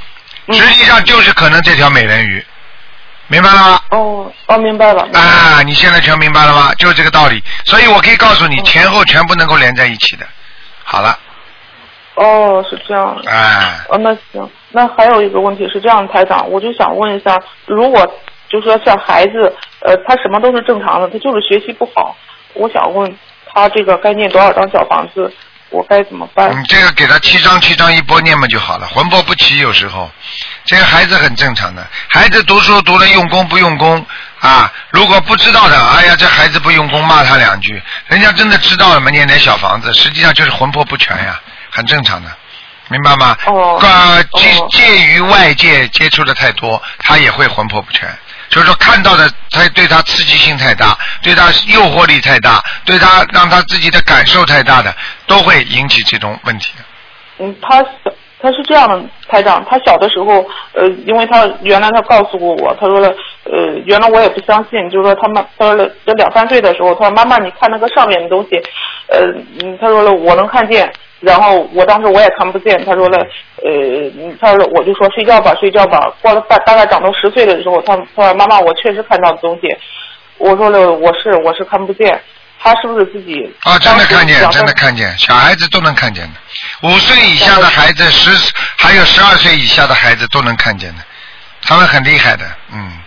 [0.49, 2.45] 嗯实际上就是可能这条美人鱼，
[3.29, 3.81] 明白了吗？
[3.93, 5.09] 哦哦，明白了。
[5.15, 6.75] 啊，你现在全明白了吗？
[6.75, 7.43] 就是这个道理。
[7.65, 10.27] 所以我可以告诉你，嗯前后全部能够连在一起的。
[10.85, 11.19] 好了，
[12.15, 13.31] 哦，是这样的。
[13.31, 18.07] 哎，哦，那行，那还有一个问题是这样的，台长，我就想问一下，如果
[18.49, 22.17] 就说像孩子，呃，他什么都是正常的，他就是学习不好，
[22.55, 23.17] 我想问
[23.53, 25.33] 他这个该念多少张小房子，
[25.71, 26.51] 我该怎么办？
[26.53, 30.09] 你这个给他七张七张一波念嘛就好了，魂魄不齐有时候，
[30.65, 31.85] 这个孩子很正常的。
[32.09, 34.07] 孩子读书读了用功不用功
[34.39, 34.73] 啊？
[34.91, 37.83] 如果不知道的，哎呀，这孩子不用功，骂他两句。
[38.07, 41.41] 人家真的知道了嘛，念点小房子，实际上就是魂魄不全呀，
[41.75, 42.31] 很正常的。
[42.89, 43.35] 明白吗？
[43.47, 48.07] 哦呃，介哦介于外界接触的太多，他也会魂魄不全。
[48.51, 54.95] 就是说，看到的他对他刺激性太大，对他诱惑力太大，对他让他自己的感受太大的，
[55.27, 56.75] 都会引起这种问题。
[57.39, 63.09] 嗯，他小他是这样的，台长，他小的时候，呃，因为他原来他告诉过我，他说了，
[63.45, 68.63] 呃，原来我也不相信，就是说他妈，他说了，这两三岁的时候，他说妈妈，你看那个上面的东西，
[69.09, 69.21] 呃，
[69.63, 70.93] 嗯他说了我能看见，
[71.25, 73.19] 然后我当时我也看不见，他说了，
[73.63, 73.71] 呃，
[74.19, 79.69] 嗯他说我就说睡觉吧，睡觉吧，过了大大概长到十岁的时候，他他说妈妈，我确实看到的东西，
[80.39, 82.21] 我说了我是我是看不见，
[82.61, 86.89] 他是不是自己啊，真的看见，真的看见，小孩子都能看见的。
[86.89, 91.03] 五岁以下的孩子，十还有十二岁以下的孩子都能看见的，
[91.63, 92.99] 他们很厉害的，嗯。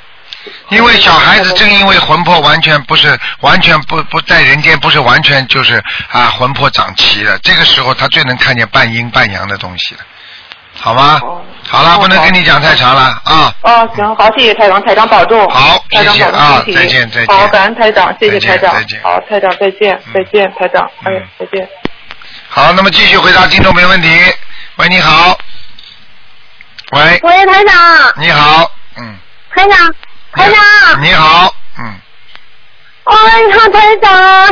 [0.69, 5.81] 因为小孩子正因为魂魄完全不是完全不不在人间，不是完全就是
[6.11, 10.01] 啊魂魄长齐了，这个时候他最能看见半阴半阳的东西了，
[10.79, 11.19] 好吗？
[11.23, 13.53] 哦好了，哦不能跟你讲太长了啊。
[13.61, 15.45] 哦，行，好，谢谢台长，台长保重。
[15.49, 19.01] 好台长谢谢保重啊再见再见好，感恩台长，谢谢台长再见。
[19.03, 21.67] 好，台长再见嗯，再见，台长，哎嗯，再见。
[22.47, 24.07] 好，那么继续回答听众没问题。
[24.77, 25.37] 喂，你好。
[26.91, 29.17] 喂，喂，台长，你好，嗯。
[29.53, 29.93] 台长，
[30.33, 31.95] 台长，你好，嗯。
[33.05, 33.13] 哎
[33.43, 34.07] 呀，台长，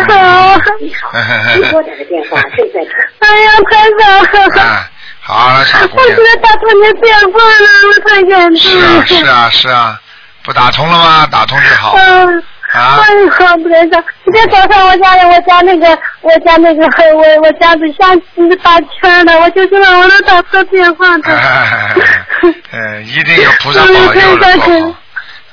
[0.05, 2.79] 拨打的电话正在。
[3.19, 4.89] 哎呀，台长，啊，
[5.21, 8.87] 好了，傻姑娘我打通你电话了，我太感动是了。
[8.87, 9.99] 啊，是啊，是啊，
[10.43, 11.27] 不打通了吗？
[11.31, 11.95] 打通就好。
[11.97, 12.43] 嗯。
[12.73, 15.87] 啊哎呀，台长，今天早上我家里，我家那个，
[16.21, 16.85] 我家那个，
[17.15, 18.19] 我我家里像
[18.61, 21.31] 打圈了，我就是让我能打错电话的。
[22.73, 24.95] 嗯， 一定有菩萨保佑了，多好。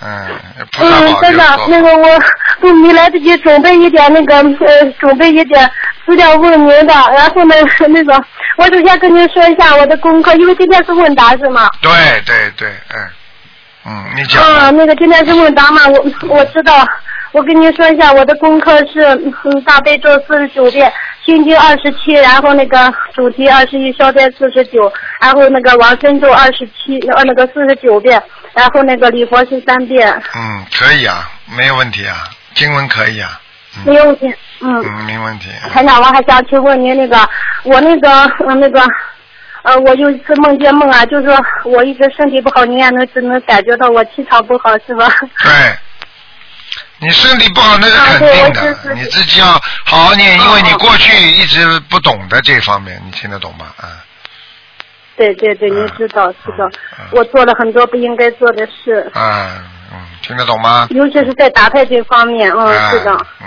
[0.04, 0.26] 嗯，
[0.58, 1.80] 嗯，保佑台长，那。
[1.80, 2.20] 个我
[2.60, 5.70] 都没来得及准备一点那个呃，准备一点
[6.04, 7.54] 资料问您的，然后呢，
[7.88, 8.12] 那个
[8.56, 11.68] 我首先跟您说一下我的功课，因为今天是问答是吗？
[11.80, 11.90] 对
[12.26, 13.08] 对对，嗯，
[13.86, 14.42] 嗯，你讲。
[14.42, 16.86] 啊，那个今天是问答嘛，我我知道，
[17.32, 19.00] 我跟您说一下，我的功课是
[19.44, 20.92] 嗯大悲咒四十九遍，
[21.24, 28.22] 心经二十七，然后那个主题二十一，消灾四十九，然后那个往生咒二十七，呃那个四十九遍，
[28.54, 33.40] 然后那个礼佛是三遍，嗯，可以啊，没有问题啊，经文可以啊，
[33.84, 34.26] 没有问题，
[34.60, 34.82] 嗯。
[34.84, 35.48] 嗯，没问题。
[35.72, 37.28] 台长，我还想请问您那个，
[37.64, 38.08] 我那个，
[38.46, 38.82] 嗯，那个，
[39.62, 45.08] 呃，我有一次梦见梦啊，就是说我一直身体不好，您也能只能感觉到我气场不好，是吧？
[45.42, 45.76] 对，
[46.98, 49.46] 你身体不好那是肯定的，就是你自己要
[49.84, 53.66] 好好念，因为你哦过去一直不懂得这方面，你听得懂吗？
[53.78, 53.88] 啊、
[55.16, 56.66] 对对对，您嗯知道知道
[56.98, 60.86] 嗯，我做了很多不应该做的事，啊，嗯，听得懂吗？
[60.90, 63.46] 尤其是在打牌这方面，嗯，啊是的，嗯，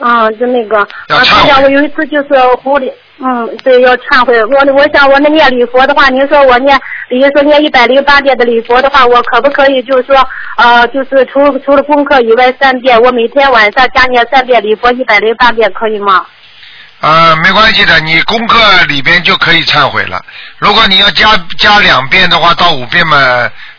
[0.00, 2.28] 嗯，就那个，啊，要忏悔台长，我有一次就是
[2.62, 2.92] 狐狸。
[3.18, 4.38] 嗯，对，要忏悔。
[4.44, 6.78] 我我想我那念礼佛的话，您说我念，
[7.08, 10.14] 比如说念一百零八遍的礼佛的话，我可不可以就是说，
[10.58, 16.26] 呃，就是除除了功课以外三遍，我每天晚上加念三遍礼佛一百零八遍，可以吗？
[17.00, 20.24] 呃，没关系的，你功课里边就可以忏悔了。
[20.58, 23.18] 如果你要加加两遍的话，到五遍嘛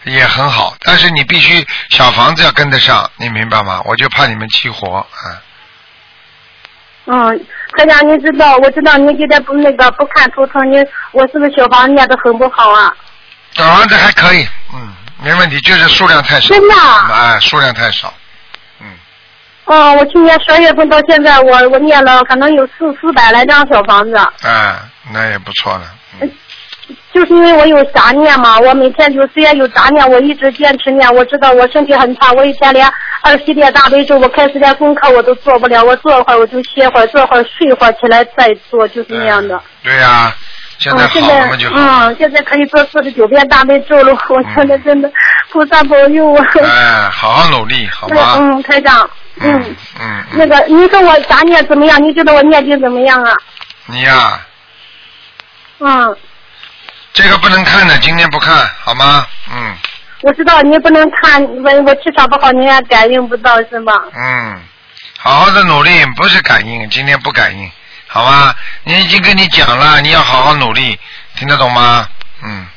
[0.03, 3.81] 也很好，但是你必须小房子要跟得上，你明白吗？
[3.85, 5.41] 我就怕你们起火啊。
[7.09, 12.93] 嗯，台长，您知道，我知道您今天不那个不看图腾，您我是不是小房念的很不好啊？
[13.53, 16.49] 小房子还可以，嗯，没问题，就是数量太少。
[16.49, 18.13] 真的啊哎，数量太少。
[19.67, 24.15] 嗯，嗯，我去年十二月份到现在，我我念了可能有四四百来张小房子。
[24.43, 24.75] 哎，
[25.13, 25.83] 那也不错了。
[26.21, 26.29] 嗯
[27.13, 31.09] 就是因为我有杂念嘛，我每天就虽然有杂念，我一直坚持念。
[31.15, 32.87] 我知道我身体很差，我以前连
[33.21, 35.83] 二十遍大悲咒，我开始连功课我都做不了。
[35.83, 39.59] 我坐会儿我就歇会儿，坐会儿睡会儿起来再做，就是那样的。
[39.83, 40.31] 对呀、
[40.77, 41.75] 现在好了就好。
[41.75, 44.13] 嗯，现在可以做四十九遍大悲咒了。
[44.29, 45.11] 我现在真的
[45.51, 46.39] 菩萨保佑我。
[46.63, 48.35] 哎，好好努力，好那吗？
[48.37, 52.01] 嗯，台长，嗯嗯，那个你说我杂念怎么样？
[52.01, 53.33] 你觉得我念经怎么样啊？
[53.85, 54.39] 你呀、
[55.79, 56.17] 嗯。
[57.13, 59.25] 这个不能看的，今天不看，好吗？
[59.51, 59.75] 嗯
[60.21, 63.93] 我知道你不能看，我我气场不好，你也感应不到是吗？
[64.15, 64.59] 嗯，
[65.19, 67.71] 好好的努力，不是感应，今天不感应，
[68.07, 68.53] 好吗？
[68.83, 70.99] 你已经跟你讲了，你要好好努力，
[71.35, 72.07] 听得懂吗？
[72.43, 72.67] 嗯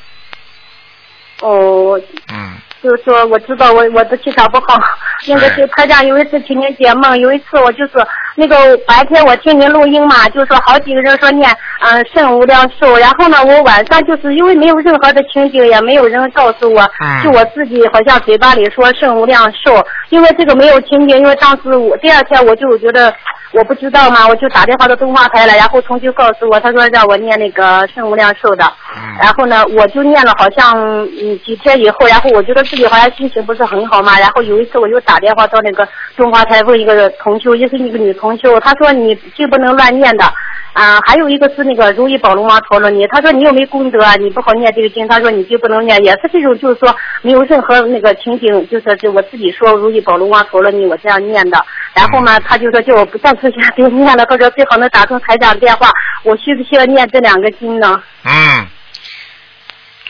[1.41, 1.99] 哦，
[2.33, 4.79] 嗯就是说我知道我我的气场不好，
[5.29, 7.93] 那个是台长有一次请您解梦，有一次我就是
[8.37, 11.51] 那个白天我听您录音嘛，就说好几个人说念
[11.81, 23.13] 嗯、呃圣无量寿，然后呢我晚上就是因为没有任何的情景，也没有人告诉我，嗯就我自己好像嘴巴里说圣无量寿，因为这个没有情景，因为当时我第二天我就觉得
[23.53, 28.65] 我不知道嘛，我就打电话到东华台了，然后同学告诉我，他说让我念那个圣无量寿的，
[28.97, 35.87] 嗯然后呢，我就念了好像嗯几天以后，然后我觉得自己好像心情不是很好嘛，然后有一次我又打电话到那个
[36.17, 40.25] 东华台问一个同修，也是一个女同修，她说你就不能乱念的。
[40.73, 51.65] 啊，还有一个是那个如意宝龙王陀罗尼，他说你又没功德啊，你不好念这个经，他说你就不能念，也是这种就是说没有任何那个情景，就是就我自己说如意宝龙王陀罗尼我这样念的，
[51.95, 55.91] 然后呢，他就说叫我不再出去 别念了，他说最好能打通台长电话，
[56.23, 58.03] 我需不需要念这两个经呢？
[58.25, 58.67] 嗯，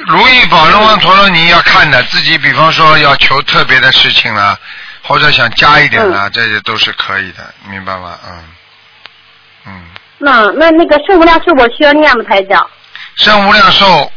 [0.06, 4.58] 如意宝龙王陀罗尼要看的，自己比方说要求特别的事情啦，
[5.02, 8.18] 或者想加一点啦，这些都是可以的，明白吗？
[8.26, 8.44] 嗯，
[9.66, 9.82] 嗯，
[10.20, 12.64] 那那那个圣无量寿我需要念吗，台长？
[13.16, 14.10] 圣无量寿，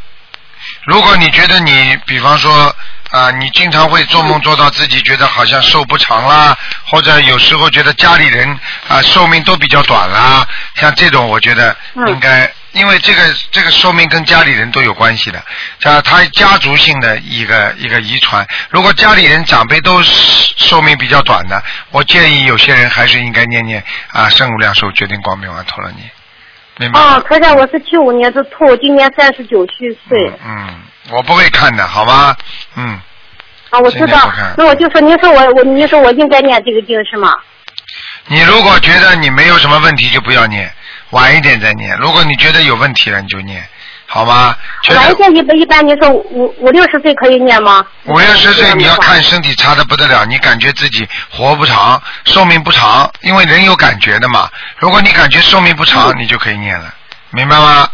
[0.85, 2.73] 如果你觉得你，比方说
[3.11, 13.21] 啊、你经常会做梦做到自己觉得好像寿不长啦，或者有时候觉得家里人啊、寿命都比较短啦，像这种我觉得嗯应该，因为这个
[13.51, 15.43] 这个寿命跟家里人都有关系的，
[15.80, 18.45] 他他家族性的一个一个遗传。
[18.69, 21.61] 如果家里人长辈都寿命比较短的，
[21.91, 26.09] 我建议有些人还是应该念念啊圣无量寿决定光明王陀罗尼，
[26.78, 27.15] 明白吗？
[27.15, 30.34] 哦，台长，我是七五年的兔，今年三十九虚岁。
[30.43, 32.36] 嗯，我不会看的，好吗？
[32.76, 32.99] 嗯，
[33.69, 34.34] 啊，我知道。
[34.57, 37.36] 那我就说，您说我我您说我应该念这个经是吗？
[38.28, 40.74] 你如果觉得你没有什么问题，就不要念，
[41.14, 41.95] 晚一点再念。
[41.97, 43.64] 如果你觉得有问题了，你就念，
[44.05, 44.55] 好吗？
[44.84, 47.86] 觉得晚一天一般一般，您说五五六十岁可以念吗？
[48.05, 54.49] 五六十岁你要看身体差的不得了，你感觉自己活不长，寿命不长，因为人有感觉的嘛。
[54.78, 56.93] 如果你感觉寿命不长，你就可以念了，
[57.32, 57.88] 明白吗？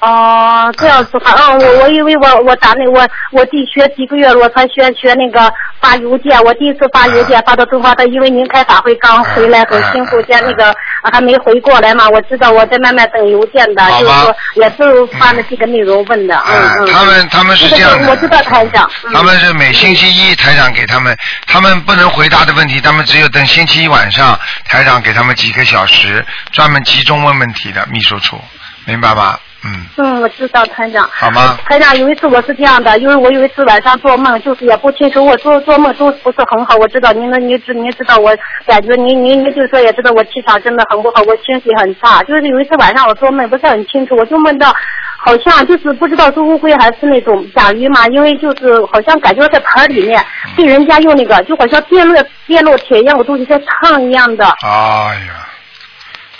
[0.00, 10.70] 哦，这样子哈，嗯，我我以为我我打那我我弟学几个月了，我才学学那个发邮件，我第一次发邮件发到东方的，因为您开法会刚回来，很辛苦，见那个
[11.02, 16.86] 啊还没回过来嘛，我知道我在慢慢等邮件的，就是说也是发的这个内容问的，嗯啊，嗯。
[16.86, 21.14] 他们他们是这样的，我知道台长，嗯他们是每星期一台长给他们，
[21.46, 28.40] 他们不能回答的问题，他们只有等星期一晚上台长给他们几个小时，专门集中问问题的秘书处，
[28.86, 29.38] 明白吗？
[29.64, 31.08] 嗯，嗯，我知道团长。
[31.12, 31.58] 好吗？
[31.66, 36.76] 团长，有一次我是这样的，因为我有一次晚上做梦，就是也不清楚，我做做梦都不是很好。
[36.76, 38.34] 我知道您的，您知您知道我
[38.66, 42.22] 感觉您您您就说也知道我气场真的很不好，我情绪很差。
[42.22, 44.74] 就是有一次晚上我做梦不是很清楚，我就梦到
[45.18, 50.24] 好像就是不知道是乌龟还是那种甲鱼嘛，因为就是好像感觉在盆里面
[50.56, 54.46] 被人家用那个就好像电热电烙铁一样的东西在烫一样的。
[54.64, 55.46] 哎呀，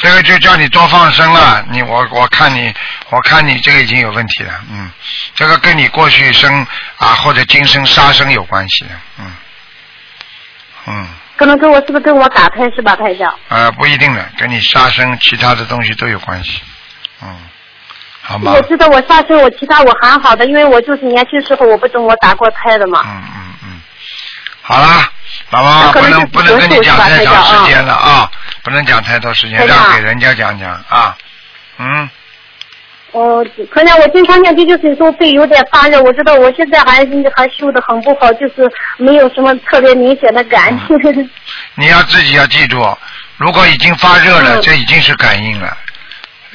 [0.01, 1.65] 这个就叫你多放生了。
[1.71, 2.75] 你我我看你，
[3.11, 4.53] 我看你这个已经有问题了。
[4.71, 4.91] 嗯，
[5.35, 8.91] 这个跟你过去生啊或者今生杀生有关系的。
[9.19, 9.33] 嗯，
[10.87, 11.09] 嗯。
[11.37, 13.35] 可能跟我是不是跟我打胎是吧，台长？
[13.49, 16.61] 呃，不一定的，跟你杀生其他的东西都有关系。
[17.23, 17.35] 嗯，
[18.21, 18.63] 好吗我？
[18.69, 23.03] 知道我杀生，我其他我还好的，因为我就是年轻时候我不懂我打过胎的嘛。
[23.07, 23.81] 嗯嗯嗯，
[24.61, 25.09] 好啦，
[25.49, 28.31] 老妈妈不能不能跟你讲太长时间了台啊，
[28.63, 31.17] 不能讲太多时间，让给人家讲讲啊。
[31.79, 32.11] 嗯，
[33.13, 41.31] 哦，可能我经常念经，就是说背有点发热，我知道我现在还还修的很不好，就是没有什么特别明显的感应。
[41.75, 42.99] 你要自己要记住，
[43.39, 45.77] 如果已经发热了，嗯这已经是感应了。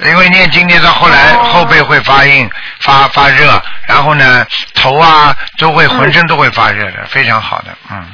[0.05, 2.49] 因为念经念到后来，哦后背会发硬、
[2.81, 8.05] 发发热，然后呢，头啊都会浑身都会发热的，非常好的，嗯嗯，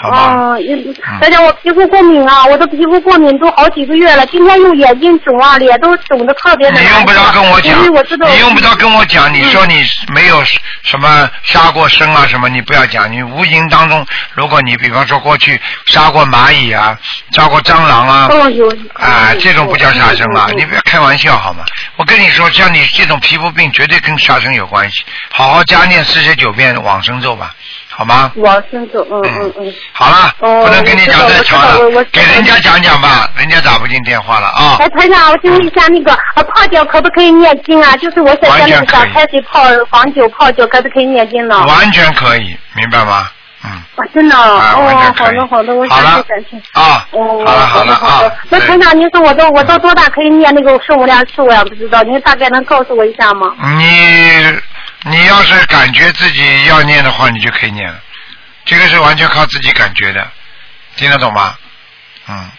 [0.00, 0.34] 好吧。
[0.34, 0.58] 哦，
[1.20, 9.32] 大家我皮肤过敏啊，我的皮肤过敏都好几个月了，今天又眼睛肿啊，脸都肿的特别的你用不着跟我讲我知道，你用不着跟我讲。
[9.32, 9.84] 你说嗯你
[10.14, 10.42] 没有
[10.82, 13.10] 什么杀过生啊什么，你不要讲。
[13.12, 16.98] 你无形当中，如果你比方说过去杀过蚂蚁啊，
[17.32, 18.28] 杀过蟑螂啊，
[18.94, 21.64] 啊，嗯这种不叫杀生嘛，嗯嗯你不要开玩笑好吗？
[21.96, 25.04] 我跟你说，像你这种皮肤病，绝对跟杀生有关系。
[25.30, 27.54] 好好加念四十九遍往生咒吧，
[28.00, 28.32] 好吗？
[28.36, 29.74] 往生咒，嗯嗯嗯。
[29.92, 34.78] 好了，哦不能跟你讲太长了给人家讲讲吧，人家打不进电话了啊。
[34.78, 37.94] 哎，团长，我请问一下，那个啊泡脚可不可以念经啊？
[37.98, 41.62] 就是我想在那个小开水泡黄酒泡脚，可不可以念经呢？
[41.66, 43.28] 完全可以，明白吗？
[43.64, 43.70] 嗯。
[43.70, 46.80] 啊，真的啊哦，好的好的，我好了感谢感谢。
[46.80, 48.36] 啊，哦，好了好了啊好的。
[48.48, 51.62] 那团长，您说我到我到多大可以念那个圣无量寿呀？
[51.64, 53.54] 不知道，您大概能告诉我一下吗？
[53.76, 54.58] 你
[55.04, 58.00] 你要是感觉自己要念的话，你就可以念了。
[58.64, 60.30] 这个是完全靠自己感觉的，
[60.96, 61.56] 听得懂吗？
[62.28, 62.50] 嗯，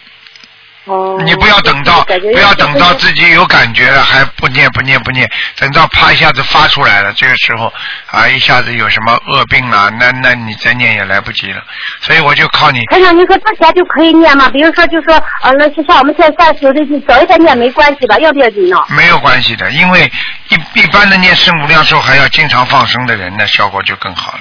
[0.84, 1.20] 哦。
[1.24, 7.72] 你不要等到不要等到自己有感觉了还不念不念不念，等到啪一下子发出来了，这个时候
[8.10, 11.62] 啊一下子有什么恶病了，那那你再念也来不及了。
[12.00, 14.48] 所以我就靠你台长，你说之前就可以念吗？
[14.50, 18.16] 比如说，就说，呃，那就像我们现在三十的，早一点念没关系吧？
[18.18, 18.76] 要不要紧呢？
[18.88, 20.10] 没有关系的，因为
[20.48, 24.40] 一一般的念圣无量寿还要经常放生的人那，效果就更好了。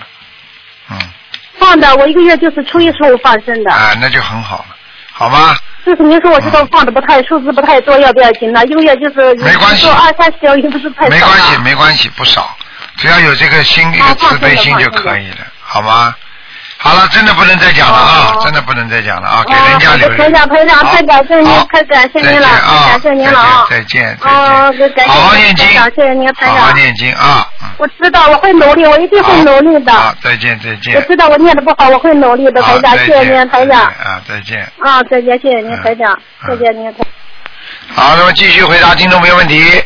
[0.90, 1.00] 嗯，
[1.60, 3.72] 放的，我一个月就是初一十五放生的。
[3.72, 4.76] 啊，那就很好了，
[5.12, 5.56] 好吗？
[5.86, 8.64] 就是您说我这个放的不太数字不太多，要不要紧呢？
[8.66, 11.10] 一个月就是没关系说二三十也不是太少。
[11.10, 11.58] 没关系，。
[11.64, 12.56] 没关系，不少，
[12.98, 16.14] 只要有这个心，一个啊慈悲心就可以了，好吗？
[16.84, 22.48] 好了，真的不能再讲了啊，哦真的不能再讲了啊，给哦，人家留台长，台长，好太感谢您，太感谢您了，
[22.88, 23.68] 感谢您了啊！
[23.70, 26.56] 再见，再哦，见，感谢好好念经谢谢您，台长。
[26.58, 29.94] 好好念经啊，嗯，我知道我会努力，我一定会努力的。
[29.94, 33.82] 好，再见，再见我，知道我念的不好，我会努力的，好，台长，再谢谢见您，台长。
[33.84, 34.72] 啊，再见。
[34.80, 37.04] 啊，再见，谢谢您，嗯台长，嗯再见您，台。
[37.94, 39.84] 好，那么继续回答听众朋友问题。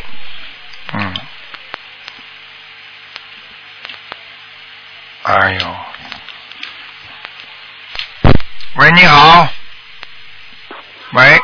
[0.94, 1.12] 嗯。
[5.24, 5.66] 哎呦。
[8.78, 9.48] 喂，你好。
[11.12, 11.40] 喂，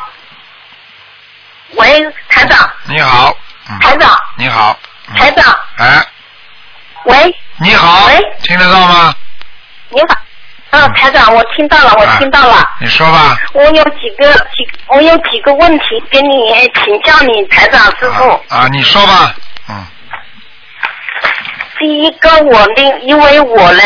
[1.75, 3.35] 喂，台长，你好。
[3.69, 3.79] 嗯。
[3.79, 4.77] 台长，你好。
[5.09, 6.05] 嗯台长，哎，
[7.05, 8.05] 喂，你好。
[8.07, 9.13] 喂听得到吗？
[9.89, 12.69] 你好，啊，台长，我听到了，我听到了。
[12.79, 13.35] 你说吧。
[13.53, 18.29] 我有几个几，我有几个问题跟你请教你，台长师傅。
[18.29, 19.35] 啊啊，你说吧。
[19.69, 19.85] 嗯。
[21.79, 23.81] 第一个，我呢，因为我呢，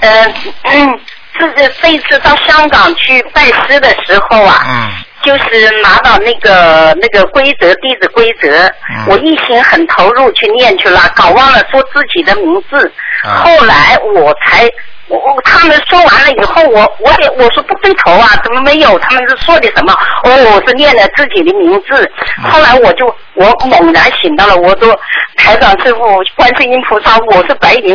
[0.00, 0.34] 呃，
[0.64, 1.00] 嗯，
[1.38, 4.90] 这这一次到香港去拜师的时候啊，嗯。
[5.22, 9.06] 就是拿到那个那个规则弟子规则，嗯。
[9.08, 12.92] 我一心很投入去念去了，搞忘了说自己的名字。
[13.24, 13.42] 啊。
[13.44, 14.68] 后来我才，
[15.08, 18.98] 我我他们说完了以后，我我也我说不对头啊，怎么没有？
[18.98, 19.92] 他们是说的什么？
[20.24, 22.10] 哦，我是念了自己的名字。
[22.42, 24.98] 后来我就我猛然醒到了，我说
[25.36, 26.00] 台长师傅，
[26.34, 27.94] 观世音菩萨，我是白云。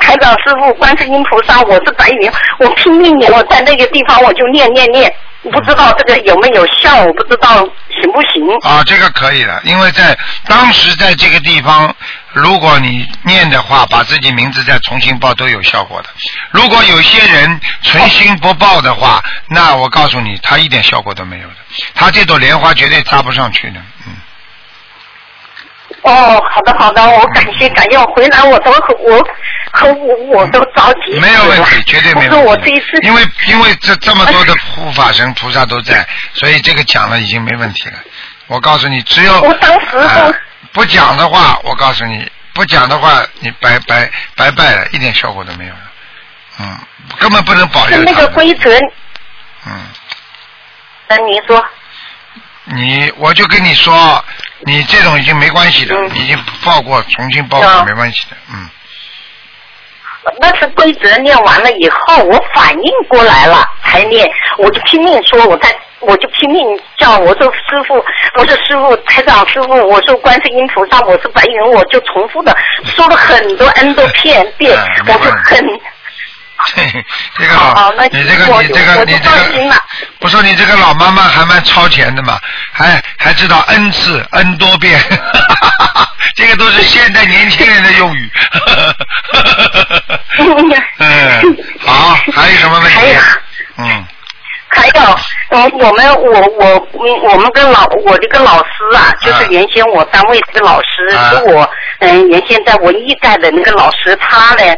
[0.00, 2.30] 台长师傅，观世音菩萨，我是白云。
[2.58, 5.12] 我拼命念，我在那个地方我就念念念。
[5.50, 7.48] 不知道这个有没有效，我不知道
[7.88, 8.46] 行不行。
[8.60, 11.92] 啊，这个可以的，因为在当时在这个地方，
[12.32, 16.08] 如果你念的话，把自己名字再重新报都有效果的。
[16.50, 21.54] 如果有些人存心不报的话，那我告诉你，他一点效果都没有的。
[21.94, 24.14] 他这朵莲花绝对扎不上去的，嗯。
[26.02, 29.28] 哦，好的好的，我感谢感谢，我回来我都和我
[29.72, 31.20] 和我我都着急了。
[31.20, 32.86] 没有问题，绝对没我说我问题这一次。
[33.02, 37.98] 因为因为这这么多的 护法神菩萨都在，所以这个讲了已经没问题了。
[38.48, 40.34] 我告诉你，只有我当时都呃
[40.72, 45.80] 不讲的话，我告诉你，不讲的话，你白白白拜了，一点效果都没有了。
[46.60, 46.78] 嗯，
[47.18, 48.70] 根本不能保佑是那个规则，
[49.66, 49.80] 嗯，
[51.08, 51.64] 那，您说
[52.64, 54.24] 你我就跟你说，
[54.60, 58.68] 你这种已经没关系的，嗯你已经报过，重新报过啊没关系的，嗯。
[60.40, 64.26] 那是规则念完了以后，我反应过来了才念，
[64.58, 65.76] 我就拼命说，我在。
[66.02, 66.64] 我就拼命
[66.98, 67.94] 叫，我说师傅，
[68.36, 72.56] 我说师傅，台长师傅，我说观世音菩萨，我是白云，我就重复的
[72.96, 75.64] 说了很多 N 多遍遍，嗯我就很
[77.38, 79.76] 这个好好，那你这个我你这个你这个放心了，
[80.20, 82.38] 不说你这个老妈妈还蛮超前的嘛，
[82.72, 85.00] 还还知道 n 次 n 多遍，
[86.36, 88.30] 这个都是现代年轻人的用语。
[90.98, 93.20] 嗯，好，还有什么问题还有？
[93.78, 94.06] 嗯
[94.74, 95.18] 还有，
[95.52, 104.74] 嗯，我们我我嗯，我们跟老我这个老师啊，就是原先我单位这个老师，啊是我嗯原先在文艺带的那个老师，他呢，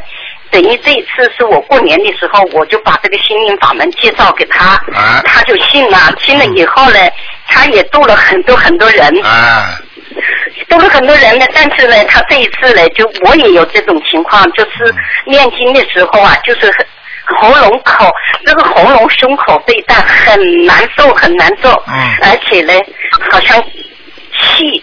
[0.50, 6.98] 等于这一次是我过年的时候，我就把这个心灵法门介绍给他，啊他就信了，信了以后呢，
[7.46, 9.78] 他也度了很多很多人，啊
[10.68, 14.92] 度了很多人呢，但是呢，他这一次呢，就我也有这种情况，就是
[15.26, 16.86] 念经的时候啊，就是很
[17.26, 18.10] 喉咙口
[18.44, 22.72] 那个喉咙胸口被带很难受，很难受，嗯而且呢，
[23.30, 23.62] 好像
[24.32, 24.82] 气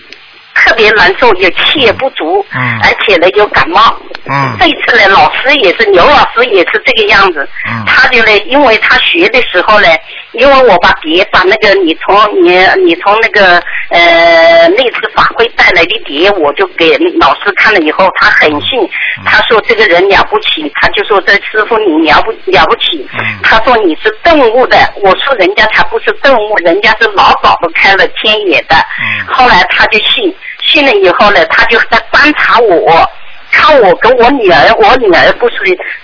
[0.56, 3.96] 特别难受，也气也不足，嗯而且呢有感冒。
[4.26, 4.58] 嗯。
[4.60, 7.48] 这次呢，老师也是刘老师也是这个样子。
[7.68, 7.84] 嗯。
[7.86, 9.88] 他就呢，因为他学的时候呢，
[10.34, 18.80] 因为我把碟把那个你从你你从那个呃那次法会带来的碟，我就给老师看了以后，他很信，
[19.20, 19.24] 嗯。
[19.26, 23.40] 他说这个人了不起，他就说这师傅你了不了不起，嗯。
[23.44, 28.76] 他说你是顿悟的，我说人家才不是顿悟，人家是老早都开了天眼的。
[28.76, 29.26] 嗯。
[29.28, 33.10] 后来他就信，信了以后呢，他就在观察我。
[33.52, 35.56] 看我跟我女儿，我女儿不是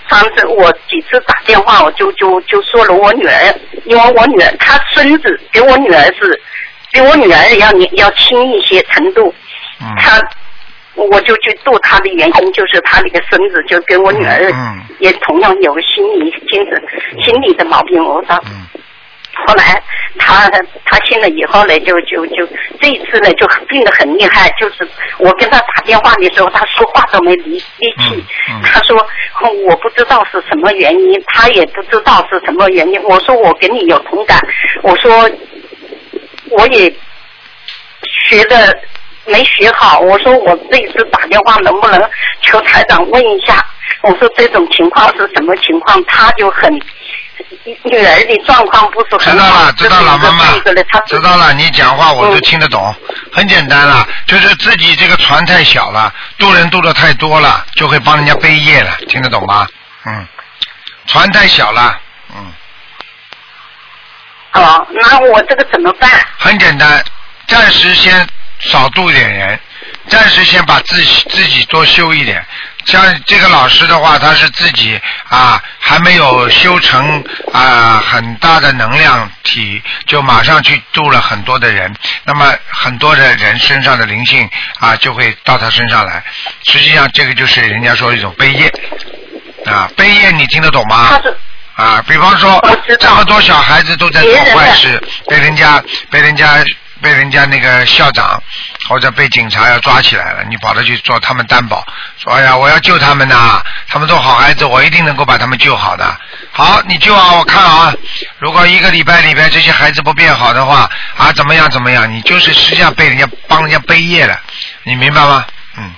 [0.08, 6.40] 上次我几次打电话，我就就就说了我女儿，因为我女儿她孙子给我女儿是
[6.92, 9.34] 比我女儿要要轻一些程度。
[9.80, 10.20] 嗯他，
[10.94, 16.82] 我就去度他的原因就是他那个孙子就跟我女儿嗯也同样有个心理精神
[17.22, 18.36] 心理的毛病，我说。
[19.38, 19.82] 嗯后来
[20.18, 20.50] 他
[20.84, 22.46] 他信了以后呢，就就就
[22.80, 24.86] 这一次呢就病得很厉害，就是
[25.18, 28.14] 我跟他打电话的时候，他说话都没力力气。
[28.14, 28.98] 嗯嗯他说
[29.42, 33.02] 嗯我不知道是什么原因，他也不知道是什么原因。
[33.04, 34.38] 我说我跟你有同感，
[34.82, 35.30] 我说
[36.50, 36.92] 我也
[38.02, 38.76] 学的
[39.24, 42.10] 没学好，我说我这一次打电话能不能
[42.42, 43.64] 求台长问一下？
[44.02, 46.02] 我说这种情况是什么情况？
[46.04, 46.70] 他就很
[47.84, 50.44] 女儿的状况不是知很好，道了，知道了，妈妈
[51.06, 51.52] 知道了。
[51.54, 52.94] 你讲话我都嗯听得懂，
[53.32, 59.66] 很简单了，就是自己这个船太小了，渡人渡的太多了，就会帮人家背业了，听得懂吗？
[60.04, 60.26] 嗯，
[61.06, 62.00] 船太小了，
[62.34, 62.52] 嗯，
[64.52, 66.10] 哦，那我这个怎么办？
[66.38, 67.04] 很简单，
[67.46, 68.26] 暂时先
[68.60, 69.60] 少渡一点人，
[70.08, 72.44] 暂时先把自己自己多修一点。
[72.86, 81.90] 像这个老师的话，他是自己啊还没有修成啊很大的能量体，就马上去度了很多的人，
[82.24, 84.46] 那么很多的人身上的灵性
[84.80, 86.22] 啊就会到他身上来。
[86.66, 88.70] 实际上，这个就是人家说一种悲业
[89.64, 91.18] 啊，悲业你听得懂吗？
[91.76, 92.62] 啊，比方说
[93.00, 96.62] 这么多小孩子都在做坏事，被人家被人家
[97.00, 98.42] 被人家那个校长
[98.88, 101.86] 或者被警察要抓起来了，你跑着去做他们担保，
[102.16, 106.18] 说哎呀我要救他们呐，他们都好孩子，我一定能够把他们救好的。
[106.50, 107.94] 好，你救啊，我看啊，
[108.38, 114.40] 如果一个礼拜里边这些孩子不变好的话啊，怎么样怎么样，你就是实际上被人家帮人家背业了，
[114.84, 115.44] 你明白吗？
[115.76, 115.94] 嗯，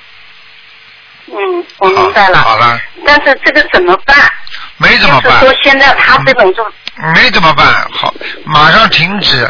[1.28, 2.38] 嗯，我明白了。
[2.42, 4.16] 好了，但是这个怎么办？
[4.78, 5.40] 没怎么办。
[5.40, 6.64] 就是说现在他这种就
[7.14, 7.66] 没怎么办？
[7.92, 8.12] 好，
[8.44, 9.48] 马上停止，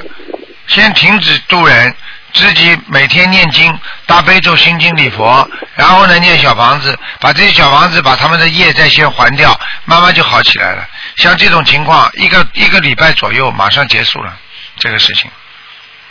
[0.67, 1.97] 先停止渡人，
[2.33, 10.87] 自己每天念经，大悲咒、心经、礼佛，然后呢念小房子，把这些小房子把他们的业再先还掉，慢慢就好起来了。
[11.17, 14.37] 像这种情况，一个一个礼拜左右，马上结束了
[14.79, 15.31] 这个事情。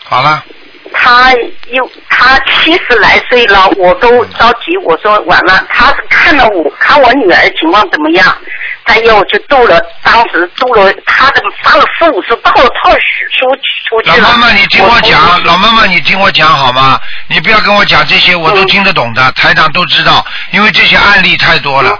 [0.05, 0.43] 好了，
[0.93, 1.33] 他
[1.69, 4.77] 又他七十来岁了，我都着急。
[4.85, 8.37] 我说完了，他是看了我看我女儿情况怎么样，
[8.85, 13.45] 他又就做了，当时做了他的发了四五十套套书
[13.87, 14.27] 出去了。
[14.29, 16.99] 老妈妈，你听我讲，我老妈妈，你听我讲好吗？
[17.27, 21.99] 你不要跟我讲这些，我都嗯听得懂的，台长都知道，因为这些案例太多了。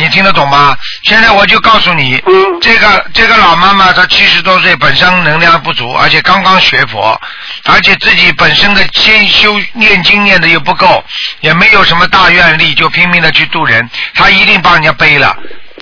[0.00, 0.76] 你听得懂吗？
[1.04, 7.20] 现在我就告诉你，嗯这个这个老妈妈她七十多岁，本身能量不足，而且刚刚学佛，
[7.66, 11.04] 而且自己本身的先修念经念的又不够，
[11.40, 15.36] 也没有什么大愿力，就拼命的去度人，她一定帮人家背了。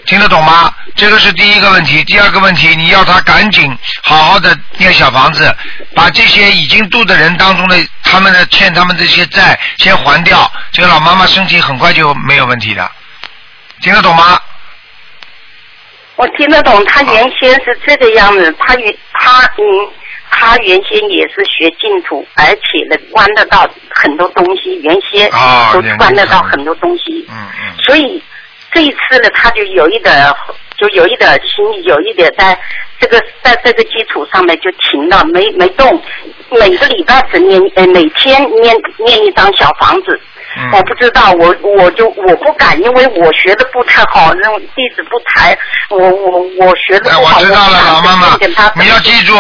[0.07, 0.73] 听得懂吗？
[0.97, 2.03] 这个是第一个问题。
[2.05, 5.55] 第二个问题，你要他赶紧好好的念小房子，
[5.95, 10.51] 把这些已经度的人当中的他们的欠他们这些债先还掉。
[10.73, 12.91] 这个老妈妈身体很快就没有问题的，
[13.81, 14.41] 听得懂吗？
[16.16, 19.89] 我听得懂，他原先是这个样子，他原他嗯，
[20.31, 25.31] 他原先也是学净土，而且呢观得到很多东西，原先
[25.72, 27.74] 都观得到嗯很多东西，嗯嗯。
[27.85, 28.20] 所以
[28.72, 30.37] 这一次呢，他就有一点儿，
[30.76, 32.59] 就有一点儿心，有一点在
[32.99, 36.03] 这个在这个基础上面就停了，没没动。
[36.51, 40.20] 每个礼拜只念，呃，每天念念一张小房子。
[40.57, 45.57] 嗯我不知道，我我就我不敢，因为我学的不太好，那种弟子不才，
[45.91, 47.39] 我我我学的哎，不好。
[47.39, 48.39] 我知道了，老妈妈，
[48.75, 49.35] 你要记住，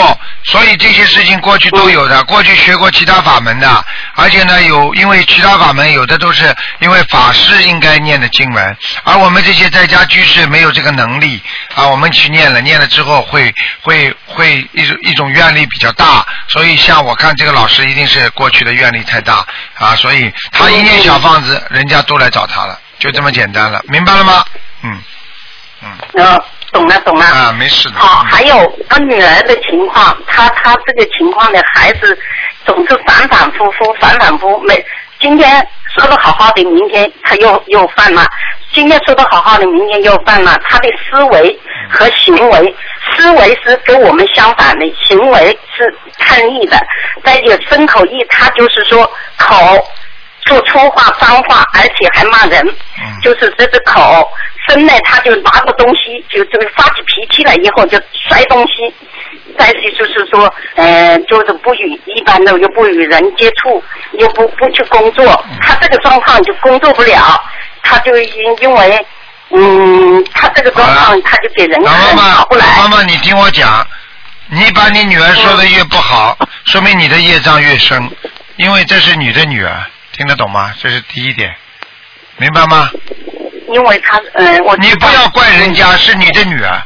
[0.44, 3.84] 所以这些事情过去都有的，过去学过其他法门的，
[4.14, 11.40] 而且呢，有因为其他法门有的都是因为法师应该念的经文，而我们这些在家居士没有这个能力
[11.74, 19.44] 啊，我们去念了，念了之后会会会一种一种愿力比较大，所以像我看这个老师一定是过去的愿力太大
[19.78, 24.44] 啊，所以他一念小房子，人家都来找他了，就这么简单了，明白了吗？
[24.82, 24.98] 嗯
[25.82, 27.24] 嗯呃，懂了懂了。
[27.24, 27.98] 啊，没事的。
[27.98, 32.18] 好，嗯还有他女儿的情况，她她这个情况呢，孩子
[32.64, 34.60] 总是反反复复，反反复复。
[34.64, 34.84] 每
[35.20, 38.24] 今天说的好好的，明天他又又犯了；
[38.72, 40.56] 今天说的好好的，明天又犯了。
[40.68, 41.58] 他的思维
[41.90, 42.76] 和行为，
[43.16, 46.78] 思维是跟我们相反的，行为是叛逆的。
[47.24, 49.56] 再有身口意，他就是说口
[50.48, 52.66] 说粗话、脏话，而且还骂人。
[52.66, 52.74] 嗯
[53.22, 54.28] 就是这个口，
[54.68, 58.94] 生呢，他就拿个东西，就就发起脾气来以后就摔东西。
[59.58, 63.82] 再是就是说，呃，就是不与一般的又不与人接触，
[64.18, 67.42] 又不不去工作，他这个状况就工作不了，
[67.82, 69.06] 他就因因为，
[69.50, 72.88] 嗯，他这个状况他就给人老妈看妈不，来老。
[72.88, 73.84] 妈妈，你听我讲，
[74.46, 78.08] 你把你女儿说的越不好，说明你的业障越深，
[78.56, 79.84] 因为这是你的女儿，
[80.18, 80.74] 听得懂吗？
[80.80, 81.56] 这是第一点，
[82.38, 82.90] 明白吗？
[83.72, 86.82] 因为他呃，我你不要怪人家，是你的女儿，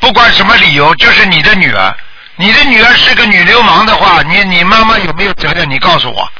[0.00, 1.96] 不管什么理由，就是你的女儿。
[2.36, 5.70] 你的女儿是个女流氓的话，你你妈妈有没有责任？
[5.70, 6.30] 你告诉我。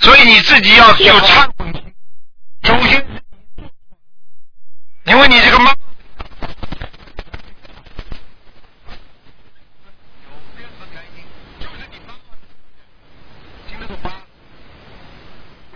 [0.00, 1.94] 所以你自己要有忏悔心，
[2.64, 3.06] 首先，
[5.04, 5.72] 因为你这个妈。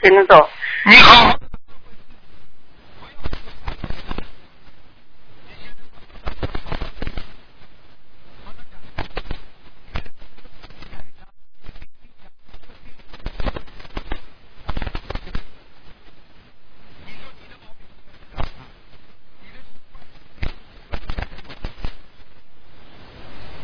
[0.02, 0.48] 听得懂。
[0.84, 1.38] 你好。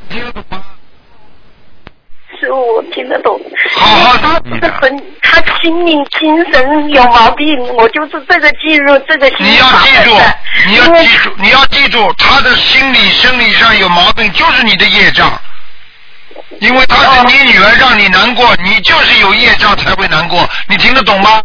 [0.08, 0.64] 听得懂吗？
[2.38, 3.40] 师傅，我听得懂。
[3.74, 4.68] 好好他努力的。
[4.68, 10.16] 这本他心灵精神有毛病，我就是这个记住这个心你要记住，
[10.66, 15.30] 你要记住，你要记住，他的心理生理上有毛病，就是你的业障。
[16.60, 20.48] 因为他是你女儿，让你难过，你就是有业障才会难过。
[20.66, 21.42] 你听得懂吗？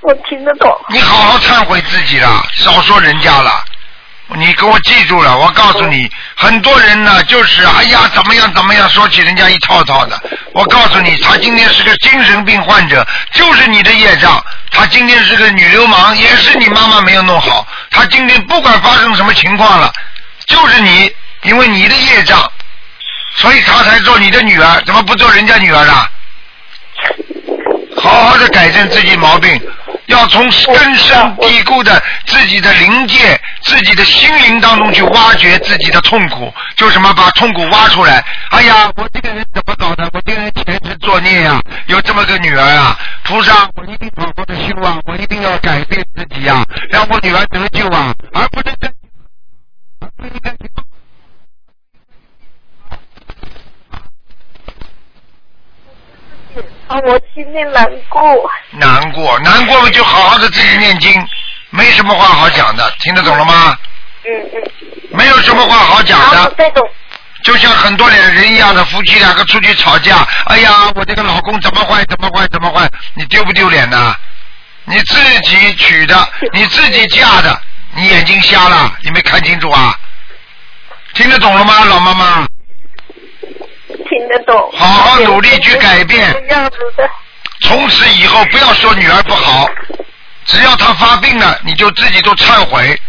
[0.00, 0.70] 我听得懂。
[0.90, 3.64] 你好好忏悔自己了，少说人家了。
[4.28, 10.18] 你给我记住了，我告诉你，很多人呢就是哎呀怎么样怎么样，说起人家一套套的。
[10.52, 14.42] 我告诉你，他今天是个精神病患者，就是你的业障。
[14.70, 17.66] 他今天是个女流氓，也是你妈妈没有弄好。
[17.90, 19.92] 他今天不管发生什么情况了，
[20.46, 22.50] 就是你，因为你的业障，
[23.36, 26.10] 所以他才做你的女儿，怎么不做人家女儿啊？
[27.96, 29.60] 好好的改正自己毛病，
[30.06, 38.24] 要从根深蒂固的自己的灵界、自己的心灵当中去挖掘自己的痛苦，就什么把痛苦挖出来。
[38.50, 40.08] 哎呀，我这个人怎么搞的？
[40.12, 42.98] 我这个人前世作孽呀、有这么个女儿啊！
[43.24, 48.88] 菩萨，我一定好好的修啊，我一定要改变自己呀、让我女儿得救啊，而不是这，
[50.00, 50.50] 而不应该
[56.88, 58.22] 啊，我心里难过。
[58.70, 61.26] 难过，难过了就好好的自己念经，
[61.70, 63.76] 没什么话好讲的，听得懂了吗？
[64.24, 64.62] 嗯嗯。
[65.10, 66.88] 没有什么话好讲的，这种
[67.44, 74.14] 就像很多人人一样的夫妻两个出去吵架，哎呀，我这个老公怎么坏怎么坏怎么坏，你丢不丢脸呢？
[74.86, 77.60] 你自己娶的，你自己嫁的，
[77.94, 79.94] 你眼睛瞎了，你没看清楚啊？
[81.14, 82.46] 听得懂了吗，老妈妈？
[84.14, 84.70] 听得懂。
[84.72, 87.10] 好好努力去改变样子的。
[87.60, 89.68] 从此以后不要说女儿不好，
[90.44, 93.00] 只要她发病了，你就自己都忏悔。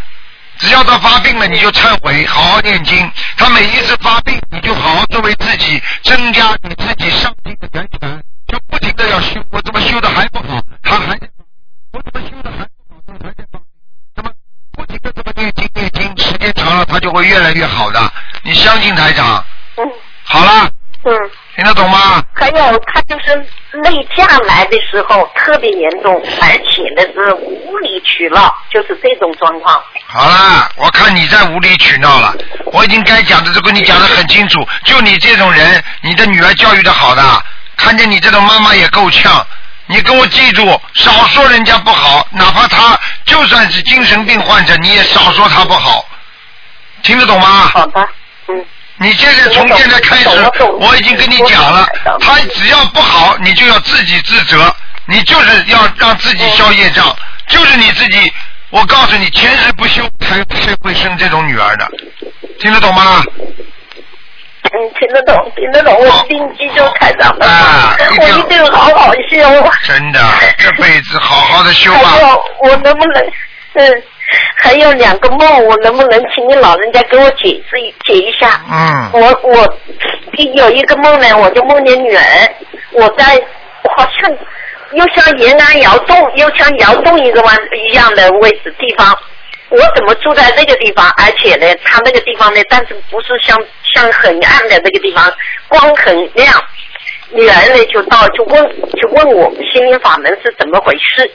[0.57, 3.11] 只要她发病了，你就忏悔，好好念经。
[3.37, 9.43] 她每一次发病，你就好好作为自己增加你自己上进的源泉，就不停的要修。
[9.51, 10.61] 我怎么修的还不好？
[10.81, 11.29] 她还在。
[11.91, 13.01] 我怎么修的还不好？
[13.05, 13.67] 她还在发病。
[14.15, 14.31] 那么
[14.71, 18.11] 不停的这么念经念经，时间长了，她就会越来越好的。
[18.43, 19.43] 你相信台长？
[19.77, 19.85] 嗯
[20.27, 20.74] 好了，嗯。
[21.65, 22.23] 听得懂吗？
[22.35, 23.35] 还有，他就是
[23.79, 29.81] 内降来的时候特别严重，而且呢是无理取闹，就是这种状况。
[30.05, 32.35] 好啦，我看你在无理取闹了。
[32.65, 34.63] 我已经该讲的都跟你讲的很清楚。
[34.83, 37.23] 就你这种人，你的女儿教育的好的，
[37.77, 39.43] 看见你这种妈妈也够呛。
[39.87, 42.95] 你跟我记住，少说人家不好，哪怕他
[43.25, 46.05] 就算是精神病患者，你也少说他不好。
[47.01, 47.71] 听得懂吗？
[47.73, 48.07] 好的，嗯。
[48.97, 50.29] 你现在从现在开始
[50.79, 51.85] 我已经跟你讲了，
[52.21, 54.73] 他只要不好，你就要自己自责，
[55.05, 57.15] 你就是要让自己消业障，
[57.47, 58.31] 就是你自己。
[58.71, 61.87] 我告诉你，前世不修，才才会生这种女儿的，
[62.59, 63.23] 听得懂吗？
[64.63, 69.71] 嗯，听得懂，听得懂，我一定记住台长的啊，一我一定好好修。
[69.83, 70.19] 真的，
[70.57, 72.17] 这辈子好好的修还吧。
[72.19, 73.23] 有，我能不能，
[73.75, 74.03] 嗯，
[74.55, 78.61] 还有两个梦，我能不能请你老人家给我解释一解一下？
[78.71, 79.77] 嗯我我
[80.53, 82.21] 有一个梦呢，我就梦见女儿，
[82.91, 83.23] 我在
[83.95, 84.29] 好像
[84.91, 87.57] 又像延安窑洞，又像窑洞一个湾
[87.89, 89.17] 一样的位置地方。
[89.69, 91.09] 我怎么住在那个地方？
[91.17, 93.57] 而且呢，它那个地方呢，但是不是像
[93.93, 95.33] 像很暗的那个地方，
[95.67, 96.49] 光很亮。
[97.31, 101.29] 女儿呢就到就问就问我心灵法门是怎么回事。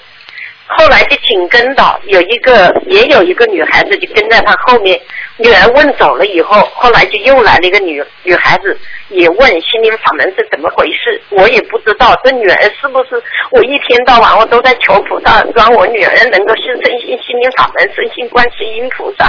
[0.77, 4.99] 后来就紧跟着有一个，也有一个女孩子就跟在他后面。
[5.37, 12.14] 女儿问走了以后，后来就又来了一个女女孩子，也问心灵法门是怎么回事，我也不知道。
[12.23, 19.27] 这女儿是不是我一天到晚我都在求菩萨，让我女儿能够信深信心灵法门，身心观世音菩萨。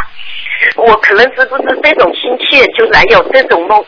[0.75, 3.83] 我可能是不是这种心切，就来有这种梦。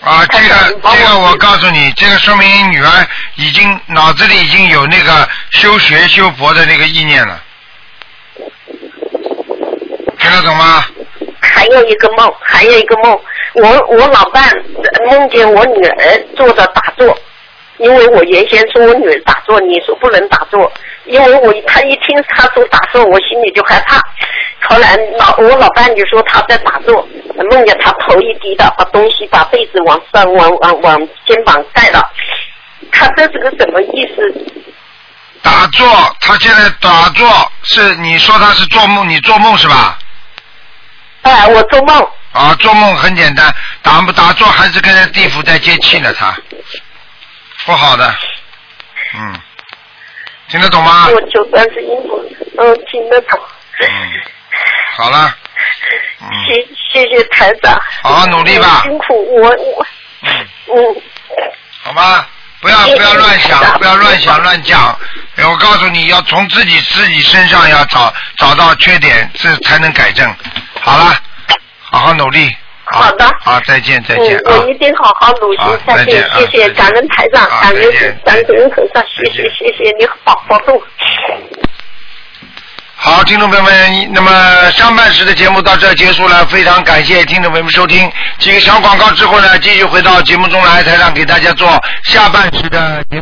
[0.00, 7.42] 啊，这个这个，我告诉你，这个说明女儿已经脑子里已经有那个修学修佛的那个意念了，
[10.18, 10.84] 听得懂吗？
[11.40, 13.20] 还有一个梦，还有一个梦，
[13.54, 14.48] 我我老伴
[15.10, 17.18] 梦见我女儿坐着打坐，
[17.78, 20.70] 因为我原先说我女儿打坐，你说不能打坐，
[21.06, 24.02] 因为我他一听他说打坐，我心里就害怕。
[24.68, 27.06] 后来老我老伴就说他在打坐，
[27.50, 32.02] 梦见他头一低的，把东西把被子往上往往往肩膀盖了，
[32.90, 34.44] 他这是个什么意思？
[35.40, 35.86] 打坐，
[36.20, 37.28] 他现在打坐
[37.62, 39.96] 是你说他是做梦，你做梦是吧？
[41.22, 42.08] 哎，我做梦。
[42.32, 43.52] 啊，做梦很简单，
[43.82, 46.36] 打不打坐还是跟着地府在接气呢，他
[47.68, 48.14] 不好的，
[49.14, 49.40] 嗯，
[50.48, 51.06] 听得懂吗？
[51.10, 52.24] 我就算是音符，
[52.56, 53.38] 嗯，听得懂。
[53.82, 54.12] 嗯，
[54.96, 55.36] 好了。
[56.22, 56.28] 嗯。
[56.46, 57.78] 谢谢谢台长。
[58.02, 58.80] 好好努力吧。
[58.84, 59.86] 辛苦我我。
[60.22, 60.30] 嗯。
[60.68, 61.02] 嗯。
[61.82, 62.26] 好吧？
[62.62, 64.98] 不要不要乱想，不要乱想乱讲。
[65.36, 70.26] 哎我告诉你要从自己自己身上要找找到缺点，这才能改正。
[70.80, 71.14] 好了，
[71.82, 72.56] 好好努力。
[72.90, 73.24] 好的。
[73.40, 76.38] 好，再见再见嗯，我一定好好努力下去再见啊。
[76.38, 77.92] 谢谢感恩台长，感恩
[78.24, 80.80] 感恩菩萨，谢谢谢谢你保保重。
[83.00, 88.10] 好，听众朋友们，那么上半时的节目到这儿结束了，非常感谢听众朋友们收听。
[88.38, 91.68] 几个小广告之后呢，继续回到节目中来，台上给大家做
[92.04, 93.16] 下半时的节目。